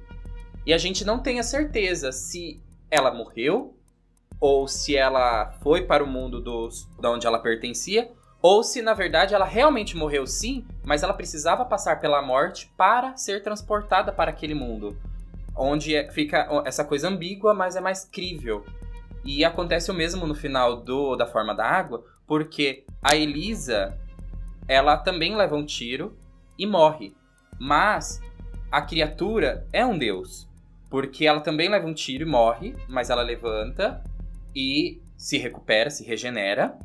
e 0.67 0.73
a 0.73 0.79
gente 0.79 1.05
não 1.05 1.19
tem 1.19 1.39
a 1.39 1.43
certeza 1.43 2.11
se 2.11 2.61
ela 2.91 3.13
morreu 3.13 3.77
ou 4.41 4.67
se 4.67 4.97
ela 4.97 5.51
foi 5.63 5.83
para 5.83 6.03
o 6.03 6.07
mundo 6.07 6.41
dos, 6.41 6.89
de 6.99 7.07
onde 7.07 7.27
ela 7.27 7.39
pertencia 7.39 8.11
ou 8.47 8.63
se 8.63 8.83
na 8.83 8.93
verdade 8.93 9.35
ela 9.35 9.47
realmente 9.47 9.97
morreu 9.97 10.27
sim, 10.27 10.67
mas 10.85 11.03
ela 11.03 11.15
precisava 11.15 11.65
passar 11.65 11.99
pela 11.99 12.21
morte 12.21 12.71
para 12.77 13.17
ser 13.17 13.43
transportada 13.43 14.13
para 14.13 14.31
aquele 14.31 14.53
mundo 14.53 14.95
onde 15.57 15.95
é, 15.95 16.11
fica 16.11 16.63
essa 16.67 16.85
coisa 16.85 17.09
ambígua, 17.09 17.55
mas 17.55 17.75
é 17.75 17.81
mais 17.81 18.05
crível. 18.05 18.63
E 19.25 19.47
acontece 19.47 19.91
o 19.91 19.95
mesmo 19.95 20.27
no 20.27 20.35
final 20.35 20.77
do 20.77 21.17
da 21.17 21.27
Forma 21.27 21.55
da 21.55 21.65
Água, 21.65 22.05
porque 22.27 22.85
a 23.03 23.17
Elisa, 23.17 23.99
ela 24.69 24.99
também 24.99 25.35
leva 25.35 25.57
um 25.57 25.65
tiro 25.65 26.15
e 26.59 26.67
morre. 26.67 27.15
Mas 27.59 28.21
a 28.71 28.83
criatura 28.83 29.67
é 29.73 29.87
um 29.87 29.97
deus, 29.97 30.47
porque 30.91 31.27
ela 31.27 31.41
também 31.41 31.71
leva 31.71 31.87
um 31.87 31.95
tiro 31.95 32.25
e 32.25 32.31
morre, 32.31 32.77
mas 32.89 33.09
ela 33.09 33.23
levanta 33.23 34.05
e 34.55 35.01
se 35.17 35.39
recupera, 35.39 35.89
se 35.89 36.05
regenera. 36.05 36.77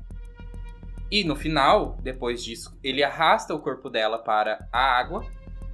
E 1.11 1.23
no 1.23 1.35
final, 1.35 1.97
depois 2.01 2.43
disso, 2.43 2.77
ele 2.83 3.03
arrasta 3.03 3.53
o 3.53 3.59
corpo 3.59 3.89
dela 3.89 4.19
para 4.19 4.67
a 4.71 4.79
água 4.79 5.25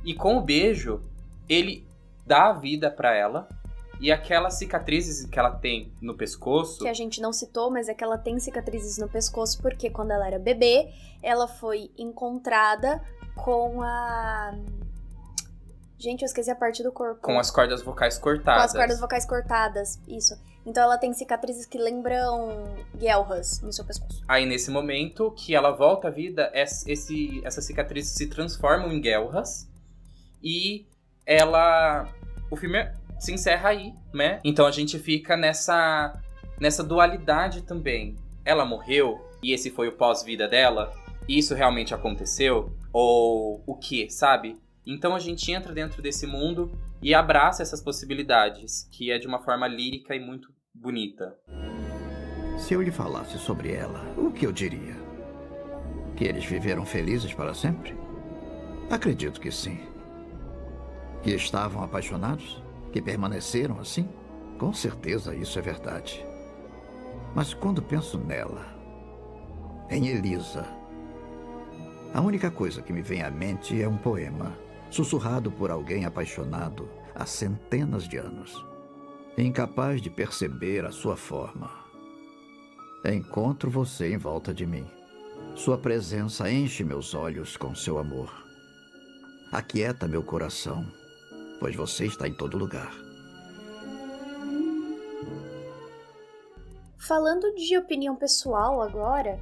e 0.03 0.13
com 0.13 0.37
o 0.37 0.41
beijo 0.41 1.01
ele 1.49 1.85
dá 2.25 2.49
a 2.49 2.53
vida 2.53 2.89
para 2.89 3.13
ela. 3.13 3.47
E 3.99 4.11
aquelas 4.11 4.55
cicatrizes 4.55 5.25
que 5.25 5.39
ela 5.39 5.51
tem 5.51 5.93
no 6.01 6.15
pescoço. 6.15 6.79
Que 6.79 6.89
a 6.89 6.93
gente 6.93 7.21
não 7.21 7.31
citou, 7.31 7.71
mas 7.71 7.87
é 7.87 7.93
que 7.93 8.03
ela 8.03 8.17
tem 8.17 8.37
cicatrizes 8.39 8.97
no 8.97 9.07
pescoço 9.07 9.61
porque 9.61 9.89
quando 9.89 10.11
ela 10.11 10.27
era 10.27 10.37
bebê, 10.37 10.89
ela 11.23 11.47
foi 11.47 11.89
encontrada 11.97 13.01
com 13.35 13.81
a. 13.81 14.53
Gente, 16.05 16.21
eu 16.21 16.27
esqueci 16.27 16.51
a 16.51 16.55
parte 16.55 16.83
do 16.83 16.91
corpo. 16.91 17.19
Com 17.19 17.39
as 17.39 17.49
cordas 17.49 17.81
vocais 17.81 18.19
cortadas. 18.19 18.61
Com 18.61 18.65
as 18.67 18.73
cordas 18.73 18.99
vocais 18.99 19.25
cortadas, 19.25 19.99
isso. 20.07 20.39
Então 20.63 20.83
ela 20.83 20.99
tem 20.99 21.11
cicatrizes 21.11 21.65
que 21.65 21.79
lembram 21.79 22.75
guelras 22.95 23.59
no 23.63 23.73
seu 23.73 23.83
pescoço. 23.83 24.23
Aí 24.27 24.45
nesse 24.45 24.69
momento 24.69 25.31
que 25.31 25.55
ela 25.55 25.71
volta 25.71 26.09
à 26.09 26.11
vida, 26.11 26.51
esse, 26.53 27.41
essas 27.43 27.65
cicatrizes 27.65 28.11
se 28.11 28.27
transformam 28.27 28.91
em 28.91 29.01
guelras. 29.01 29.67
E 30.43 30.85
ela. 31.25 32.07
O 32.51 32.55
filme 32.55 32.87
se 33.17 33.33
encerra 33.33 33.69
aí, 33.69 33.91
né? 34.13 34.39
Então 34.43 34.67
a 34.67 34.71
gente 34.71 34.99
fica 34.99 35.35
nessa 35.35 36.21
nessa 36.61 36.83
dualidade 36.83 37.63
também. 37.63 38.15
Ela 38.45 38.63
morreu 38.63 39.27
e 39.41 39.53
esse 39.53 39.71
foi 39.71 39.87
o 39.87 39.97
pós-vida 39.97 40.47
dela? 40.47 40.93
Isso 41.27 41.55
realmente 41.55 41.95
aconteceu? 41.95 42.71
Ou 42.93 43.63
o 43.65 43.75
que, 43.75 44.07
sabe? 44.07 44.63
Então 44.85 45.15
a 45.15 45.19
gente 45.19 45.51
entra 45.51 45.73
dentro 45.73 46.01
desse 46.01 46.27
mundo 46.27 46.71
e 47.01 47.13
abraça 47.13 47.63
essas 47.63 47.81
possibilidades, 47.81 48.87
que 48.91 49.11
é 49.11 49.17
de 49.17 49.27
uma 49.27 49.41
forma 49.41 49.67
lírica 49.67 50.15
e 50.15 50.19
muito 50.19 50.53
bonita. 50.73 51.35
Se 52.57 52.73
eu 52.73 52.81
lhe 52.81 52.91
falasse 52.91 53.37
sobre 53.37 53.73
ela, 53.73 54.01
o 54.17 54.31
que 54.31 54.45
eu 54.45 54.51
diria? 54.51 54.95
Que 56.15 56.25
eles 56.25 56.45
viveram 56.45 56.85
felizes 56.85 57.33
para 57.33 57.53
sempre? 57.53 57.95
Acredito 58.89 59.41
que 59.41 59.51
sim. 59.51 59.79
Que 61.23 61.31
estavam 61.31 61.83
apaixonados? 61.83 62.61
Que 62.93 63.01
permaneceram 63.01 63.79
assim? 63.79 64.07
Com 64.57 64.71
certeza 64.73 65.35
isso 65.35 65.59
é 65.59 65.61
verdade. 65.61 66.25
Mas 67.33 67.53
quando 67.53 67.81
penso 67.81 68.17
nela, 68.17 68.65
em 69.89 70.07
Elisa, 70.07 70.65
a 72.13 72.21
única 72.21 72.49
coisa 72.49 72.81
que 72.81 72.93
me 72.93 73.01
vem 73.01 73.21
à 73.21 73.29
mente 73.29 73.81
é 73.81 73.87
um 73.87 73.97
poema, 73.97 74.57
sussurrado 74.95 75.51
por 75.51 75.69
alguém 75.69 76.05
apaixonado 76.05 76.89
há 77.13 77.25
centenas 77.25 78.07
de 78.07 78.15
anos, 78.15 78.65
incapaz 79.37 80.01
de 80.01 80.09
perceber 80.09 80.85
a 80.85 80.91
sua 80.91 81.17
forma. 81.17 81.69
Encontro 83.03 83.69
você 83.69 84.13
em 84.13 84.17
volta 84.17 84.53
de 84.53 84.65
mim. 84.65 84.87
Sua 85.53 85.77
presença 85.77 86.49
enche 86.49 86.81
meus 86.85 87.13
olhos 87.13 87.57
com 87.57 87.75
seu 87.75 87.97
amor. 87.97 88.31
Aquieta 89.51 90.07
meu 90.07 90.23
coração, 90.23 90.89
pois 91.59 91.75
você 91.75 92.05
está 92.05 92.25
em 92.25 92.33
todo 92.33 92.57
lugar. 92.57 92.93
Falando 96.97 97.53
de 97.55 97.77
opinião 97.77 98.15
pessoal 98.15 98.81
agora, 98.81 99.41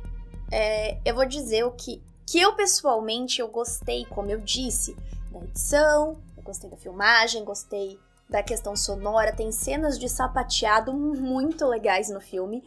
é, 0.51 0.97
eu 1.05 1.13
vou 1.13 1.27
dizer 1.27 1.63
o 1.63 1.71
que, 1.71 2.01
que 2.25 2.39
eu 2.41 2.55
pessoalmente 2.55 3.39
eu 3.39 3.47
gostei, 3.47 4.03
como 4.05 4.31
eu 4.31 4.41
disse, 4.41 4.97
da 5.39 5.45
edição, 5.45 6.17
eu 6.37 6.43
gostei 6.43 6.69
da 6.69 6.77
filmagem, 6.77 7.43
gostei 7.43 7.99
da 8.29 8.41
questão 8.41 8.75
sonora, 8.75 9.35
tem 9.35 9.51
cenas 9.51 9.99
de 9.99 10.07
sapateado 10.07 10.93
muito 10.93 11.65
legais 11.67 12.09
no 12.09 12.21
filme 12.21 12.63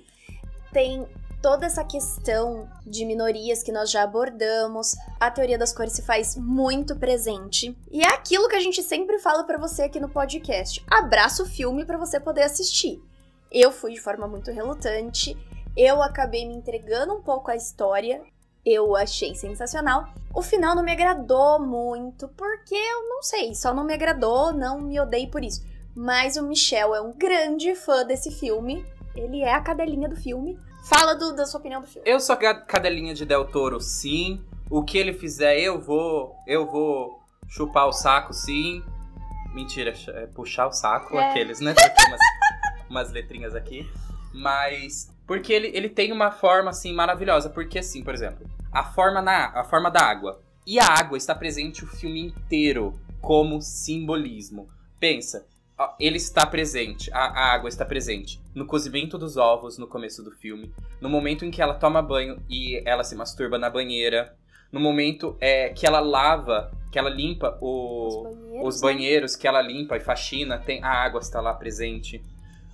tem 0.77 1.09
toda 1.41 1.65
essa 1.65 1.83
questão 1.83 2.69
de 2.85 3.07
minorias 3.07 3.63
que 3.63 3.73
nós 3.73 3.91
já 3.91 4.03
abordamos, 4.03 4.95
a 5.19 5.31
teoria 5.31 5.57
das 5.57 5.73
cores 5.73 5.95
se 5.95 6.03
faz 6.03 6.37
muito 6.37 6.95
presente. 6.97 7.75
E 7.91 8.03
é 8.03 8.09
aquilo 8.09 8.47
que 8.47 8.57
a 8.57 8.61
gente 8.61 8.83
sempre 8.83 9.19
fala 9.19 9.43
para 9.45 9.57
você 9.57 9.85
aqui 9.85 9.99
no 9.99 10.11
podcast. 10.11 10.85
Abraça 10.91 11.43
o 11.43 11.47
filme 11.47 11.87
para 11.87 11.97
você 11.97 12.21
poder 12.21 12.43
assistir. 12.43 13.03
Eu 13.51 13.73
fui 13.73 13.95
de 13.95 14.01
forma 14.01 14.29
muito 14.29 14.51
relutante, 14.51 15.35
eu 15.75 16.03
acabei 16.03 16.47
me 16.47 16.55
entregando 16.55 17.15
um 17.15 17.23
pouco 17.23 17.51
à 17.51 17.57
história, 17.57 18.23
eu 18.67 18.97
achei 18.97 19.33
sensacional. 19.37 20.09
O 20.35 20.43
final 20.43 20.75
não 20.75 20.83
me 20.83 20.91
agradou 20.91 21.61
muito, 21.61 22.29
porque 22.29 22.75
eu 22.75 23.09
não 23.09 23.23
sei, 23.23 23.55
só 23.55 23.73
não 23.73 23.85
me 23.85 23.95
agradou, 23.95 24.53
não 24.53 24.81
me 24.81 24.99
odeio 24.99 25.31
por 25.31 25.45
isso. 25.45 25.65
Mas 25.95 26.37
o 26.37 26.43
Michel 26.43 26.95
é 26.95 27.01
um 27.01 27.13
grande 27.13 27.75
fã 27.77 28.05
desse 28.05 28.31
filme, 28.33 28.85
ele 29.15 29.41
é 29.41 29.55
a 29.55 29.61
cadelinha 29.61 30.09
do 30.09 30.17
filme. 30.17 30.59
Fala 30.85 31.15
do, 31.15 31.35
da 31.35 31.47
sua 31.47 31.61
opinião 31.61 31.81
do 31.81 31.87
filme. 31.87 32.09
Eu 32.09 32.21
sou 32.21 32.35
a 32.35 32.55
cadelinha 32.55 33.15
de 33.15 33.25
Del 33.25 33.47
Toro, 33.47 33.81
sim. 33.81 34.45
O 34.69 34.83
que 34.83 34.99
ele 34.99 35.13
fizer, 35.13 35.59
eu 35.59 35.81
vou. 35.81 36.37
Eu 36.47 36.67
vou 36.67 37.21
chupar 37.49 37.87
o 37.87 37.93
saco, 37.93 38.33
sim. 38.33 38.83
Mentira, 39.55 39.95
é 40.09 40.27
puxar 40.27 40.67
o 40.67 40.73
saco, 40.73 41.19
é. 41.19 41.31
aqueles, 41.31 41.61
né? 41.61 41.75
Umas, 42.09 42.21
umas 42.91 43.13
letrinhas 43.13 43.55
aqui. 43.55 43.89
Mas. 44.37 45.13
Porque 45.27 45.53
ele, 45.53 45.71
ele 45.75 45.89
tem 45.89 46.13
uma 46.13 46.31
forma, 46.31 46.71
assim, 46.71 46.93
maravilhosa. 46.93 47.51
Porque, 47.51 47.79
assim, 47.79 48.03
por 48.03 48.15
exemplo, 48.15 48.49
a 48.73 48.85
forma, 48.85 49.21
na, 49.21 49.47
a 49.59 49.65
forma 49.65 49.91
da 49.91 50.01
água. 50.01 50.41
E 50.67 50.79
a 50.79 50.87
água 50.87 51.17
está 51.17 51.35
presente 51.35 51.85
o 51.85 51.87
filme 51.87 52.21
inteiro 52.21 52.99
como 53.21 53.63
simbolismo. 53.63 54.69
Pensa, 54.99 55.47
ele 56.01 56.17
está 56.17 56.47
presente, 56.47 57.11
a, 57.13 57.19
a, 57.19 57.55
água 57.55 57.69
está 57.69 57.85
presente 57.85 58.41
no 58.55 58.65
cozimento 58.65 59.19
dos 59.19 59.37
ovos 59.37 59.77
no 59.77 59.87
começo 59.87 60.23
do 60.23 60.31
filme, 60.31 60.73
no 61.01 61.09
momento 61.09 61.45
em 61.45 61.51
que 61.51 61.61
ela 61.61 61.75
toma 61.75 62.01
banho 62.01 62.43
e 62.49 62.83
ela 62.87 63.05
se 63.05 63.15
masturba 63.15 63.59
na 63.59 63.69
banheira, 63.69 64.35
no 64.73 64.81
momento 64.81 65.37
é, 65.39 65.69
que 65.69 65.87
ela 65.87 66.01
lava, 66.01 66.73
que 66.91 66.99
ela 66.99 67.11
limpa 67.11 67.59
o, 67.61 68.07
os, 68.09 68.25
banheiros, 68.25 68.75
os 68.75 68.81
banheiros 68.81 69.33
né? 69.35 69.39
que 69.41 69.49
ela 69.49 69.61
limpa 69.61 69.97
e 69.97 70.01
faxina, 70.01 70.59
tem 70.59 70.83
a 70.83 70.89
água 70.89 71.21
está 71.21 71.41
lá 71.41 71.53
presente. 71.53 72.25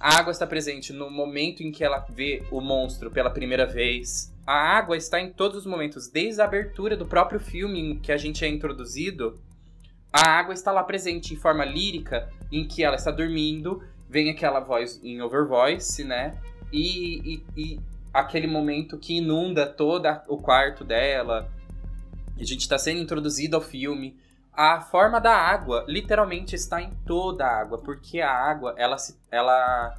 A 0.03 0.19
água 0.19 0.33
está 0.33 0.47
presente 0.47 0.93
no 0.93 1.11
momento 1.11 1.63
em 1.63 1.71
que 1.71 1.83
ela 1.85 2.05
vê 2.11 2.43
o 2.51 2.61
monstro 2.61 3.11
pela 3.11 3.31
primeira 3.31 3.65
vez. 3.65 4.35
A 4.45 4.77
água 4.77 4.97
está 4.97 5.21
em 5.21 5.33
todos 5.33 5.59
os 5.59 5.67
momentos, 5.67 6.09
desde 6.09 6.43
a 6.43 6.45
abertura 6.45 6.97
do 6.97 7.07
próprio 7.07 7.39
filme 7.41 7.79
em 7.79 7.99
que 7.99 8.13
a 8.13 8.17
gente 8.17 8.45
é 8.45 8.49
introduzido 8.49 9.41
a 10.13 10.29
água 10.29 10.53
está 10.53 10.71
lá 10.71 10.85
presente 10.85 11.33
em 11.33 11.37
forma 11.39 11.65
lírica, 11.65 12.29
em 12.51 12.69
que 12.69 12.85
ela 12.85 12.97
está 12.97 13.11
dormindo, 13.11 13.83
vem 14.11 14.29
aquela 14.29 14.61
voz 14.61 15.01
em 15.03 15.23
overvoice, 15.23 16.05
né? 16.05 16.37
E, 16.71 17.43
e, 17.57 17.61
e 17.63 17.81
aquele 18.13 18.47
momento 18.47 18.99
que 18.99 19.15
inunda 19.15 19.67
todo 19.67 20.07
o 20.29 20.37
quarto 20.37 20.85
dela. 20.85 21.51
A 22.39 22.45
gente 22.45 22.61
está 22.61 22.77
sendo 22.77 23.01
introduzido 23.01 23.57
ao 23.57 23.63
filme. 23.63 24.15
A 24.53 24.81
forma 24.81 25.21
da 25.21 25.35
água 25.35 25.85
literalmente 25.89 26.55
está 26.55 26.81
em 26.81 26.91
toda 27.07 27.45
a 27.45 27.61
água, 27.61 27.79
porque 27.79 28.21
a 28.21 28.31
água 28.31 28.75
ela 28.77 28.99
se, 28.99 29.19
ela, 29.31 29.95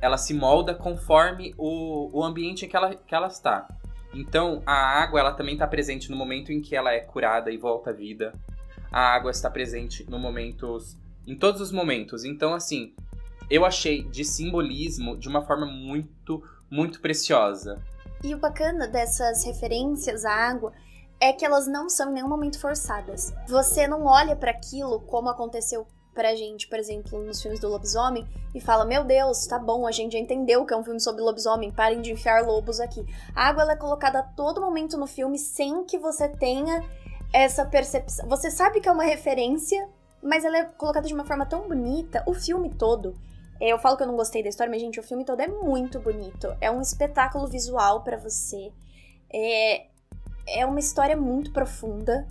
ela 0.00 0.16
se 0.16 0.32
molda 0.32 0.74
conforme 0.74 1.54
o, 1.58 2.10
o 2.12 2.24
ambiente 2.24 2.64
em 2.64 2.68
que 2.68 2.76
ela, 2.76 2.94
que 2.94 3.14
ela 3.14 3.26
está. 3.26 3.66
Então 4.14 4.62
a 4.64 5.02
água 5.02 5.20
ela 5.20 5.32
também 5.32 5.54
está 5.54 5.66
presente 5.66 6.10
no 6.10 6.16
momento 6.16 6.52
em 6.52 6.60
que 6.60 6.76
ela 6.76 6.92
é 6.92 7.00
curada 7.00 7.50
e 7.50 7.56
volta 7.56 7.90
à 7.90 7.92
vida 7.92 8.32
a 8.90 9.14
água 9.14 9.30
está 9.30 9.48
presente 9.48 10.08
no 10.08 10.18
momentos, 10.18 10.96
em 11.26 11.36
todos 11.36 11.60
os 11.60 11.70
momentos. 11.70 12.24
Então, 12.24 12.54
assim, 12.54 12.92
eu 13.48 13.64
achei 13.64 14.02
de 14.02 14.24
simbolismo 14.24 15.16
de 15.16 15.28
uma 15.28 15.42
forma 15.42 15.66
muito, 15.66 16.42
muito 16.68 17.00
preciosa. 17.00 17.80
E 18.22 18.34
o 18.34 18.38
bacana 18.38 18.88
dessas 18.88 19.44
referências 19.44 20.24
à 20.24 20.32
água 20.32 20.72
é 21.20 21.32
que 21.32 21.44
elas 21.44 21.66
não 21.66 21.88
são 21.88 22.10
em 22.10 22.14
nenhum 22.14 22.28
momento 22.28 22.58
forçadas. 22.58 23.32
Você 23.46 23.86
não 23.86 24.06
olha 24.06 24.34
para 24.34 24.50
aquilo 24.50 25.00
como 25.00 25.28
aconteceu 25.28 25.86
pra 26.14 26.34
gente, 26.34 26.66
por 26.66 26.78
exemplo, 26.78 27.22
nos 27.22 27.40
filmes 27.40 27.60
do 27.60 27.68
lobisomem 27.68 28.26
e 28.54 28.60
fala: 28.60 28.84
Meu 28.84 29.04
Deus, 29.04 29.46
tá 29.46 29.58
bom, 29.58 29.86
a 29.86 29.92
gente 29.92 30.12
já 30.12 30.18
entendeu 30.18 30.64
que 30.64 30.74
é 30.74 30.76
um 30.76 30.82
filme 30.82 31.00
sobre 31.00 31.22
lobisomem, 31.22 31.70
parem 31.70 32.00
de 32.00 32.12
enfiar 32.12 32.44
lobos 32.44 32.80
aqui. 32.80 33.04
A 33.34 33.48
água 33.48 33.70
é 33.70 33.76
colocada 33.76 34.20
a 34.20 34.22
todo 34.22 34.60
momento 34.60 34.96
no 34.96 35.06
filme 35.06 35.38
sem 35.38 35.84
que 35.84 35.98
você 35.98 36.28
tenha 36.28 36.84
essa 37.32 37.64
percepção. 37.64 38.28
Você 38.28 38.50
sabe 38.50 38.80
que 38.80 38.88
é 38.88 38.92
uma 38.92 39.04
referência, 39.04 39.88
mas 40.22 40.44
ela 40.44 40.58
é 40.58 40.64
colocada 40.64 41.06
de 41.06 41.14
uma 41.14 41.24
forma 41.24 41.46
tão 41.46 41.68
bonita, 41.68 42.22
o 42.26 42.34
filme 42.34 42.70
todo. 42.74 43.14
Eu 43.60 43.78
falo 43.78 43.96
que 43.96 44.02
eu 44.02 44.06
não 44.06 44.16
gostei 44.16 44.42
da 44.42 44.48
história, 44.48 44.70
mas, 44.70 44.80
gente, 44.80 44.98
o 44.98 45.02
filme 45.02 45.22
todo 45.22 45.40
é 45.40 45.46
muito 45.46 46.00
bonito. 46.00 46.56
É 46.62 46.70
um 46.70 46.80
espetáculo 46.80 47.46
visual 47.46 48.02
para 48.02 48.16
você. 48.16 48.72
É, 49.32 49.86
é 50.50 50.66
uma 50.66 50.80
história 50.80 51.16
muito 51.16 51.52
profunda, 51.52 52.26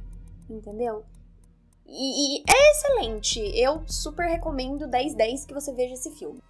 entendeu? 0.50 1.04
E, 1.86 2.40
e, 2.40 2.44
é 2.48 2.72
excelente. 2.72 3.40
Eu 3.56 3.84
super 3.88 4.28
recomendo 4.28 4.88
10-10 4.88 5.46
que 5.48 5.54
você 5.54 5.74
veja 5.74 5.96
esse 5.96 6.12
filme. 6.12 6.42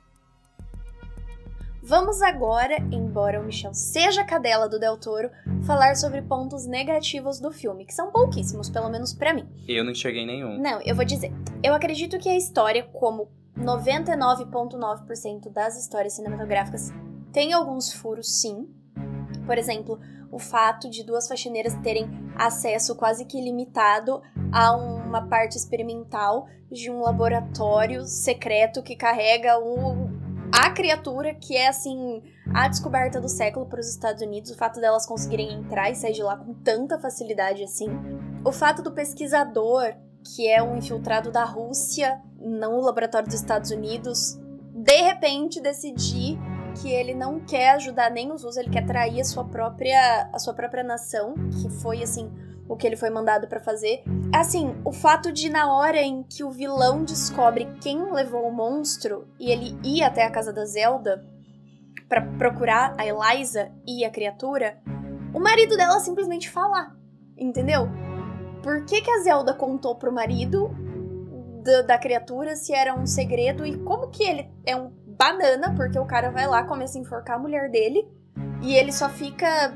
Vamos 1.82 2.22
agora, 2.22 2.78
embora 2.92 3.42
o 3.42 3.44
Michel 3.44 3.74
seja 3.74 4.22
a 4.22 4.26
cadela 4.26 4.70
do 4.70 4.78
Del 4.78 4.98
Toro, 4.98 5.32
falar 5.66 5.96
sobre 5.96 6.22
pontos 6.22 6.68
negativos 6.68 7.40
do 7.40 7.52
filme, 7.52 7.84
que 7.84 7.94
são 7.94 8.12
pouquíssimos, 8.12 8.70
pelo 8.70 8.90
menos 8.90 9.12
para 9.14 9.34
mim. 9.34 9.48
Eu 9.68 9.84
não 9.84 9.92
enxerguei 9.92 10.24
nenhum. 10.26 10.60
Não, 10.60 10.80
eu 10.82 10.96
vou 10.96 11.06
dizer. 11.06 11.32
Eu 11.64 11.74
acredito 11.74 12.20
que 12.20 12.30
a 12.30 12.38
história, 12.38 12.84
como 12.84 13.30
99,9% 13.58 15.52
das 15.52 15.80
histórias 15.80 16.14
cinematográficas, 16.14 16.94
tem 17.32 17.54
alguns 17.54 17.92
furos, 17.92 18.40
sim. 18.40 18.68
Por 19.50 19.58
exemplo, 19.58 20.00
o 20.32 20.38
fato 20.38 20.88
de 20.88 21.04
duas 21.04 21.28
faxineiras 21.28 21.74
terem 21.82 22.08
acesso 22.36 22.96
quase 22.96 23.26
que 23.26 23.36
ilimitado 23.36 24.22
a 24.52 24.78
uma 24.78 25.28
parte 25.28 25.58
experimental 25.58 26.46
de 26.72 26.92
um 26.92 27.02
laboratório 27.02 28.06
secreto 28.06 28.84
que 28.84 28.96
carrega 28.96 29.58
um 29.58 30.20
a 30.52 30.70
criatura 30.70 31.34
que 31.34 31.58
é 31.58 31.68
assim 31.68 32.22
a 32.54 32.68
descoberta 32.68 33.20
do 33.20 33.28
século 33.28 33.66
para 33.66 33.80
os 33.80 33.90
Estados 33.90 34.22
Unidos, 34.22 34.52
o 34.52 34.56
fato 34.56 34.80
delas 34.80 35.08
conseguirem 35.08 35.52
entrar 35.52 35.90
e 35.90 35.96
sair 35.96 36.14
de 36.14 36.22
lá 36.22 36.38
com 36.38 36.54
tanta 36.54 37.00
facilidade 37.00 37.64
assim, 37.64 37.90
o 38.46 38.52
fato 38.52 38.84
do 38.84 38.92
pesquisador 38.92 39.96
que 40.24 40.48
é 40.48 40.62
um 40.62 40.78
infiltrado 40.78 41.32
da 41.32 41.44
Rússia, 41.44 42.22
não 42.40 42.78
o 42.78 42.82
laboratório 42.82 43.28
dos 43.28 43.40
Estados 43.40 43.72
Unidos, 43.72 44.40
de 44.76 45.02
repente 45.02 45.60
decidir 45.60 46.38
que 46.70 46.92
ele 46.92 47.14
não 47.14 47.40
quer 47.40 47.72
ajudar 47.72 48.10
nem 48.10 48.32
os 48.32 48.44
russos, 48.44 48.58
ele 48.58 48.70
quer 48.70 48.86
trair 48.86 49.22
a 49.22 49.26
sua 49.26 49.44
própria 49.44 50.30
a 50.32 50.40
sua 50.40 50.54
própria 50.54 50.84
nação, 50.84 51.34
que 51.62 51.70
foi 51.70 52.04
assim 52.04 52.32
o 52.70 52.78
que 52.78 52.86
ele 52.86 52.96
foi 52.96 53.10
mandado 53.10 53.48
para 53.48 53.60
fazer. 53.60 54.04
Assim, 54.34 54.76
o 54.86 54.92
fato 54.92 55.32
de 55.32 55.50
na 55.50 55.74
hora 55.74 56.00
em 56.00 56.22
que 56.22 56.44
o 56.44 56.52
vilão 56.52 57.04
descobre 57.04 57.68
quem 57.82 58.12
levou 58.12 58.48
o 58.48 58.54
monstro 58.54 59.28
e 59.40 59.50
ele 59.50 59.76
ir 59.84 60.04
até 60.04 60.24
a 60.24 60.30
casa 60.30 60.54
da 60.54 60.64
Zelda 60.66 61.26
para 62.08 62.22
procurar 62.22 62.96
a 62.98 63.06
Eliza 63.06 63.72
e 63.88 64.06
a 64.06 64.10
criatura, 64.12 64.80
o 65.34 65.40
marido 65.40 65.76
dela 65.76 66.00
simplesmente 66.00 66.50
falar, 66.50 66.96
entendeu? 67.36 67.90
Por 68.62 68.86
que, 68.86 69.02
que 69.02 69.12
a 69.12 69.20
Zelda 69.24 69.54
contou 69.54 69.96
pro 69.96 70.12
marido 70.12 70.70
da, 71.64 71.82
da 71.82 71.98
criatura 71.98 72.56
se 72.56 72.74
era 72.74 72.94
um 72.94 73.06
segredo 73.06 73.66
e 73.66 73.78
como 73.80 74.10
que 74.10 74.24
ele 74.24 74.50
é 74.66 74.76
um 74.76 74.92
banana, 75.20 75.76
porque 75.76 76.00
o 76.00 76.06
cara 76.06 76.32
vai 76.32 76.48
lá, 76.48 76.64
começa 76.64 76.98
a 76.98 77.02
enforcar 77.02 77.36
a 77.36 77.40
mulher 77.40 77.70
dele 77.70 78.08
e 78.62 78.74
ele 78.74 78.94
só 78.94 79.10
fica 79.10 79.76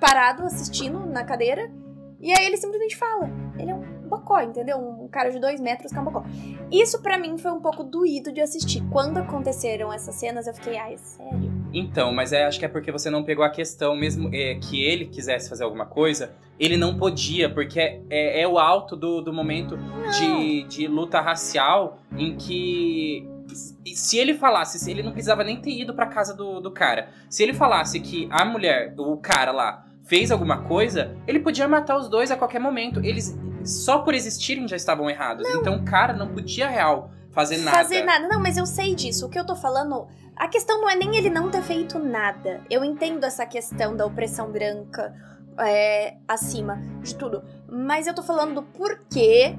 parado 0.00 0.42
assistindo 0.44 1.00
na 1.00 1.22
cadeira 1.22 1.70
e 2.18 2.32
aí 2.32 2.46
ele 2.46 2.56
simplesmente 2.56 2.96
fala. 2.96 3.28
Ele 3.58 3.70
é 3.70 3.74
um 3.74 4.08
bocó, 4.08 4.40
entendeu? 4.40 4.78
Um 4.78 5.06
cara 5.08 5.30
de 5.30 5.38
dois 5.38 5.60
metros 5.60 5.92
que 5.92 5.98
é 5.98 6.00
um 6.00 6.04
bocó. 6.04 6.24
Isso 6.72 7.02
para 7.02 7.18
mim 7.18 7.36
foi 7.36 7.52
um 7.52 7.60
pouco 7.60 7.84
doído 7.84 8.32
de 8.32 8.40
assistir. 8.40 8.82
Quando 8.90 9.18
aconteceram 9.18 9.92
essas 9.92 10.14
cenas, 10.14 10.46
eu 10.46 10.54
fiquei, 10.54 10.78
ai, 10.78 10.96
sério? 10.96 11.52
Então, 11.72 12.12
mas 12.12 12.32
é, 12.32 12.46
acho 12.46 12.58
que 12.58 12.64
é 12.64 12.68
porque 12.68 12.90
você 12.90 13.10
não 13.10 13.22
pegou 13.22 13.44
a 13.44 13.50
questão 13.50 13.94
mesmo 13.94 14.30
é, 14.32 14.54
que 14.54 14.82
ele 14.82 15.06
quisesse 15.06 15.50
fazer 15.50 15.64
alguma 15.64 15.84
coisa, 15.84 16.32
ele 16.58 16.76
não 16.76 16.96
podia, 16.96 17.52
porque 17.52 17.80
é, 17.80 18.00
é, 18.08 18.40
é 18.42 18.48
o 18.48 18.58
alto 18.58 18.96
do, 18.96 19.20
do 19.20 19.32
momento 19.32 19.76
de, 20.18 20.62
de 20.64 20.86
luta 20.86 21.20
racial 21.20 21.98
em 22.16 22.36
que 22.36 23.28
se 23.54 24.18
ele 24.18 24.34
falasse, 24.34 24.78
se 24.78 24.90
ele 24.90 25.02
não 25.02 25.12
precisava 25.12 25.44
nem 25.44 25.60
ter 25.60 25.70
ido 25.70 25.94
pra 25.94 26.06
casa 26.06 26.34
do, 26.34 26.60
do 26.60 26.70
cara, 26.70 27.08
se 27.28 27.42
ele 27.42 27.54
falasse 27.54 28.00
que 28.00 28.28
a 28.30 28.44
mulher, 28.44 28.94
o 28.98 29.16
cara 29.16 29.52
lá, 29.52 29.84
fez 30.04 30.30
alguma 30.30 30.62
coisa, 30.62 31.16
ele 31.26 31.40
podia 31.40 31.66
matar 31.66 31.96
os 31.96 32.08
dois 32.08 32.30
a 32.30 32.36
qualquer 32.36 32.60
momento. 32.60 33.00
Eles 33.04 33.36
só 33.64 34.00
por 34.00 34.14
existirem 34.14 34.68
já 34.68 34.76
estavam 34.76 35.08
errados. 35.08 35.48
Não. 35.48 35.60
Então 35.60 35.76
o 35.76 35.84
cara 35.84 36.12
não 36.12 36.28
podia 36.28 36.68
real 36.68 37.10
fazer 37.32 37.58
nada. 37.58 37.76
Fazer 37.76 38.04
nada. 38.04 38.28
Não, 38.28 38.40
mas 38.40 38.56
eu 38.56 38.66
sei 38.66 38.94
disso. 38.94 39.26
O 39.26 39.30
que 39.30 39.38
eu 39.38 39.46
tô 39.46 39.56
falando, 39.56 40.06
a 40.36 40.46
questão 40.46 40.80
não 40.80 40.90
é 40.90 40.94
nem 40.94 41.16
ele 41.16 41.30
não 41.30 41.50
ter 41.50 41.62
feito 41.62 41.98
nada. 41.98 42.60
Eu 42.70 42.84
entendo 42.84 43.24
essa 43.24 43.46
questão 43.46 43.96
da 43.96 44.04
opressão 44.04 44.50
branca 44.50 45.14
é, 45.58 46.16
acima 46.28 46.82
de 47.02 47.14
tudo. 47.14 47.42
Mas 47.68 48.06
eu 48.06 48.14
tô 48.14 48.22
falando 48.22 48.54
do 48.54 48.62
porquê 48.62 49.56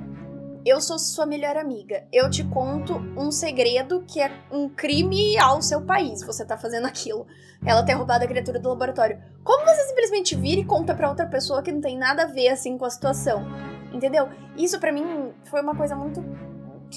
eu 0.66 0.82
sou 0.82 0.98
sua 0.98 1.28
melhor 1.28 1.56
amiga. 1.56 2.08
Eu 2.12 2.28
te 2.28 2.44
conto 2.44 2.96
um 3.16 3.30
segredo 3.30 4.04
que 4.08 4.20
é 4.20 4.32
um 4.52 4.68
crime 4.68 5.38
ao 5.38 5.62
seu 5.62 5.80
país. 5.82 6.26
Você 6.26 6.44
tá 6.44 6.58
fazendo 6.58 6.88
aquilo. 6.88 7.28
Ela 7.64 7.86
ter 7.86 7.94
roubado 7.94 8.26
a 8.26 8.28
criatura 8.28 8.60
do 8.60 8.70
laboratório. 8.70 9.22
Como 9.44 9.64
você 9.64 9.84
simplesmente 9.84 10.36
vira 10.36 10.62
e 10.62 10.66
conta 10.66 10.96
para 10.96 11.08
outra 11.08 11.28
pessoa 11.28 11.62
que 11.62 11.72
não 11.72 11.82
tem 11.82 11.96
nada 11.96 12.24
a 12.24 12.28
ver 12.28 12.48
assim 12.48 12.80
com 12.80 12.86
a 12.86 12.90
situação? 12.90 13.46
Entendeu? 13.94 14.28
Isso 14.58 14.80
para 14.80 14.92
mim 14.92 15.32
foi 15.46 15.62
uma 15.62 15.76
coisa 15.76 15.96
muito 15.96 16.24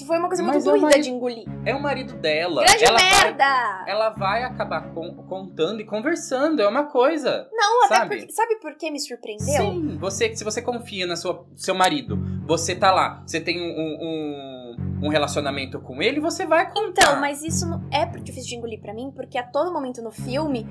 foi 0.05 0.17
uma 0.17 0.27
coisa 0.27 0.43
muito 0.43 0.63
doida 0.63 0.97
é 0.97 0.99
de 0.99 1.09
engolir. 1.09 1.45
É 1.65 1.75
o 1.75 1.81
marido 1.81 2.13
dela. 2.13 2.63
Grande 2.63 2.85
ela 2.85 2.97
merda! 2.97 3.43
Vai, 3.43 3.89
ela 3.89 4.09
vai 4.09 4.43
acabar 4.43 4.93
com, 4.93 5.13
contando 5.27 5.81
e 5.81 5.85
conversando. 5.85 6.61
É 6.61 6.67
uma 6.67 6.85
coisa. 6.85 7.47
Não, 7.51 7.87
sabe? 7.87 7.95
até 7.95 8.17
porque. 8.17 8.33
Sabe 8.33 8.55
por 8.59 8.75
que 8.75 8.89
me 8.91 8.99
surpreendeu? 8.99 9.47
Sim, 9.47 9.97
você, 9.99 10.35
se 10.35 10.43
você 10.43 10.61
confia 10.61 11.05
na 11.05 11.15
sua 11.15 11.45
seu 11.55 11.75
marido, 11.75 12.17
você 12.49 12.75
tá 12.75 12.91
lá, 12.91 13.21
você 13.23 13.39
tem 13.39 13.61
um, 13.61 13.75
um, 14.01 15.03
um 15.03 15.09
relacionamento 15.09 15.79
com 15.79 16.01
ele, 16.01 16.19
você 16.19 16.47
vai 16.47 16.67
contar. 16.73 17.03
Então, 17.03 17.21
mas 17.21 17.43
isso 17.43 17.65
é 17.91 18.07
difícil 18.07 18.49
de 18.49 18.55
engolir 18.55 18.81
para 18.81 18.91
mim, 18.91 19.11
porque 19.15 19.37
a 19.37 19.43
todo 19.43 19.71
momento 19.71 20.01
no 20.01 20.09
filme 20.09 20.65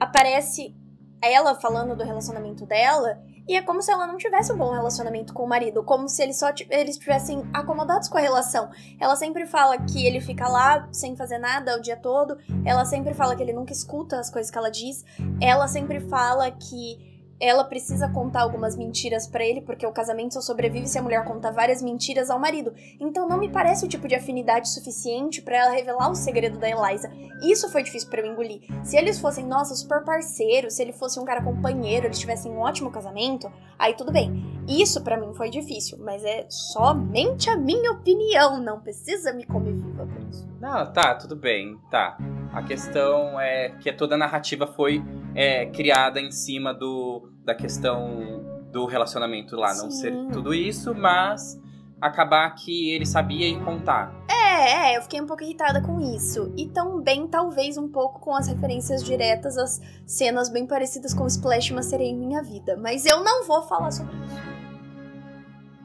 aparece 0.00 0.74
ela 1.22 1.54
falando 1.54 1.94
do 1.94 2.02
relacionamento 2.02 2.66
dela 2.66 3.22
e 3.46 3.54
é 3.54 3.62
como 3.62 3.80
se 3.80 3.92
ela 3.92 4.08
não 4.08 4.16
tivesse 4.16 4.52
um 4.52 4.56
bom 4.56 4.72
relacionamento 4.72 5.32
com 5.32 5.44
o 5.44 5.48
marido, 5.48 5.84
como 5.84 6.08
se 6.08 6.20
eles 6.20 6.36
só 6.36 6.48
eles 6.68 6.96
estivessem 6.96 7.48
acomodados 7.52 8.08
com 8.08 8.18
a 8.18 8.20
relação. 8.20 8.68
Ela 8.98 9.14
sempre 9.14 9.46
fala 9.46 9.78
que 9.78 10.04
ele 10.04 10.20
fica 10.20 10.48
lá 10.48 10.88
sem 10.90 11.14
fazer 11.14 11.38
nada 11.38 11.76
o 11.76 11.80
dia 11.80 11.96
todo. 11.96 12.38
Ela 12.64 12.84
sempre 12.84 13.14
fala 13.14 13.36
que 13.36 13.42
ele 13.42 13.52
nunca 13.52 13.72
escuta 13.72 14.18
as 14.18 14.30
coisas 14.30 14.50
que 14.50 14.58
ela 14.58 14.70
diz. 14.70 15.04
Ela 15.40 15.68
sempre 15.68 16.00
fala 16.00 16.50
que 16.50 17.09
ela 17.40 17.64
precisa 17.64 18.08
contar 18.08 18.42
algumas 18.42 18.76
mentiras 18.76 19.26
para 19.26 19.44
ele, 19.44 19.62
porque 19.62 19.86
o 19.86 19.92
casamento 19.92 20.34
só 20.34 20.42
sobrevive 20.42 20.86
se 20.86 20.98
a 20.98 21.02
mulher 21.02 21.24
conta 21.24 21.50
várias 21.50 21.80
mentiras 21.80 22.28
ao 22.28 22.38
marido. 22.38 22.74
Então 23.00 23.26
não 23.26 23.38
me 23.38 23.48
parece 23.48 23.84
o 23.84 23.88
tipo 23.88 24.06
de 24.06 24.14
afinidade 24.14 24.68
suficiente 24.68 25.40
para 25.40 25.56
ela 25.56 25.72
revelar 25.72 26.10
o 26.10 26.14
segredo 26.14 26.58
da 26.58 26.68
Eliza. 26.68 27.10
Isso 27.42 27.70
foi 27.70 27.82
difícil 27.82 28.10
para 28.10 28.20
eu 28.20 28.30
engolir. 28.30 28.60
Se 28.84 28.96
eles 28.96 29.18
fossem, 29.18 29.46
nossa, 29.46 29.74
super 29.74 30.04
parceiros, 30.04 30.74
se 30.74 30.82
ele 30.82 30.92
fosse 30.92 31.18
um 31.18 31.24
cara 31.24 31.42
companheiro, 31.42 32.06
eles 32.06 32.18
tivessem 32.18 32.52
um 32.52 32.58
ótimo 32.58 32.90
casamento, 32.90 33.50
aí 33.78 33.94
tudo 33.94 34.12
bem. 34.12 34.60
Isso 34.68 35.02
para 35.02 35.18
mim 35.18 35.32
foi 35.34 35.48
difícil, 35.48 35.98
mas 35.98 36.22
é 36.22 36.46
somente 36.48 37.48
a 37.48 37.56
minha 37.56 37.92
opinião, 37.92 38.62
não 38.62 38.80
precisa 38.80 39.32
me 39.32 39.46
comer 39.46 39.72
viva 39.72 40.06
por 40.06 40.22
isso. 40.28 40.46
Não, 40.60 40.92
tá, 40.92 41.14
tudo 41.14 41.34
bem, 41.34 41.78
tá. 41.90 42.18
A 42.52 42.62
questão 42.62 43.40
é 43.40 43.70
que 43.80 43.92
toda 43.92 44.14
a 44.14 44.18
narrativa 44.18 44.66
foi 44.66 45.02
é, 45.34 45.66
criada 45.66 46.20
em 46.20 46.30
cima 46.30 46.74
do, 46.74 47.30
da 47.44 47.54
questão 47.54 48.44
do 48.72 48.86
relacionamento 48.86 49.56
lá, 49.56 49.74
não 49.74 49.90
ser 49.90 50.12
tudo 50.32 50.54
isso, 50.54 50.94
mas 50.94 51.60
acabar 52.00 52.50
que 52.54 52.90
ele 52.90 53.04
sabia 53.04 53.48
e 53.48 53.58
contar. 53.62 54.12
É, 54.28 54.92
é, 54.92 54.96
eu 54.96 55.02
fiquei 55.02 55.20
um 55.20 55.26
pouco 55.26 55.42
irritada 55.42 55.80
com 55.82 56.00
isso. 56.00 56.52
E 56.56 56.68
também, 56.68 57.26
talvez, 57.28 57.76
um 57.76 57.88
pouco 57.88 58.20
com 58.20 58.34
as 58.34 58.48
referências 58.48 59.04
diretas 59.04 59.56
às 59.56 59.80
cenas 60.06 60.48
bem 60.48 60.66
parecidas 60.66 61.12
com 61.12 61.26
Splash 61.26 61.70
Uma 61.70 61.82
Sereia 61.82 62.10
em 62.10 62.16
Minha 62.16 62.42
Vida. 62.42 62.76
Mas 62.76 63.06
eu 63.06 63.22
não 63.22 63.46
vou 63.46 63.62
falar 63.62 63.90
sobre 63.90 64.14
isso. 64.16 64.59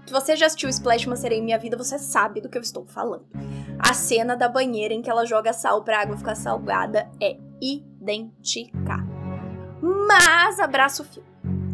Se 0.05 0.13
você 0.13 0.35
já 0.35 0.45
assistiu 0.45 0.69
Splash 0.69 1.07
Uma 1.07 1.15
Sereia 1.15 1.39
em 1.39 1.43
Minha 1.43 1.57
Vida, 1.57 1.75
você 1.75 1.97
sabe 1.97 2.39
do 2.39 2.47
que 2.47 2.57
eu 2.57 2.61
estou 2.61 2.85
falando. 2.85 3.25
A 3.79 3.93
cena 3.93 4.35
da 4.35 4.47
banheira 4.47 4.93
em 4.93 5.01
que 5.01 5.09
ela 5.09 5.25
joga 5.25 5.51
sal 5.51 5.83
pra 5.83 6.01
água 6.01 6.15
ficar 6.15 6.35
salgada 6.35 7.09
é 7.19 7.37
idêntica. 7.59 9.03
Mas 9.81 10.59
abraço 10.59 11.01
o 11.01 11.05
filme. 11.05 11.27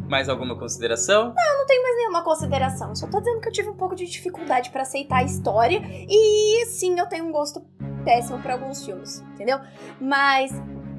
Mais 0.07 0.29
alguma 0.29 0.57
consideração? 0.57 1.34
Não, 1.36 1.57
não 1.57 1.65
tenho 1.65 1.84
mais 1.84 1.95
nenhuma 1.97 2.23
consideração. 2.23 2.95
Só 2.95 3.07
tô 3.07 3.19
dizendo 3.19 3.41
que 3.41 3.49
eu 3.49 3.53
tive 3.53 3.69
um 3.69 3.75
pouco 3.75 3.95
de 3.95 4.05
dificuldade 4.05 4.69
para 4.69 4.84
aceitar 4.84 5.17
a 5.17 5.23
história. 5.23 5.82
E 6.09 6.65
sim, 6.67 6.97
eu 6.97 7.07
tenho 7.07 7.25
um 7.25 7.32
gosto 7.32 7.61
péssimo 8.05 8.41
para 8.41 8.53
alguns 8.53 8.86
filmes, 8.86 9.21
entendeu? 9.34 9.59
Mas 9.99 10.51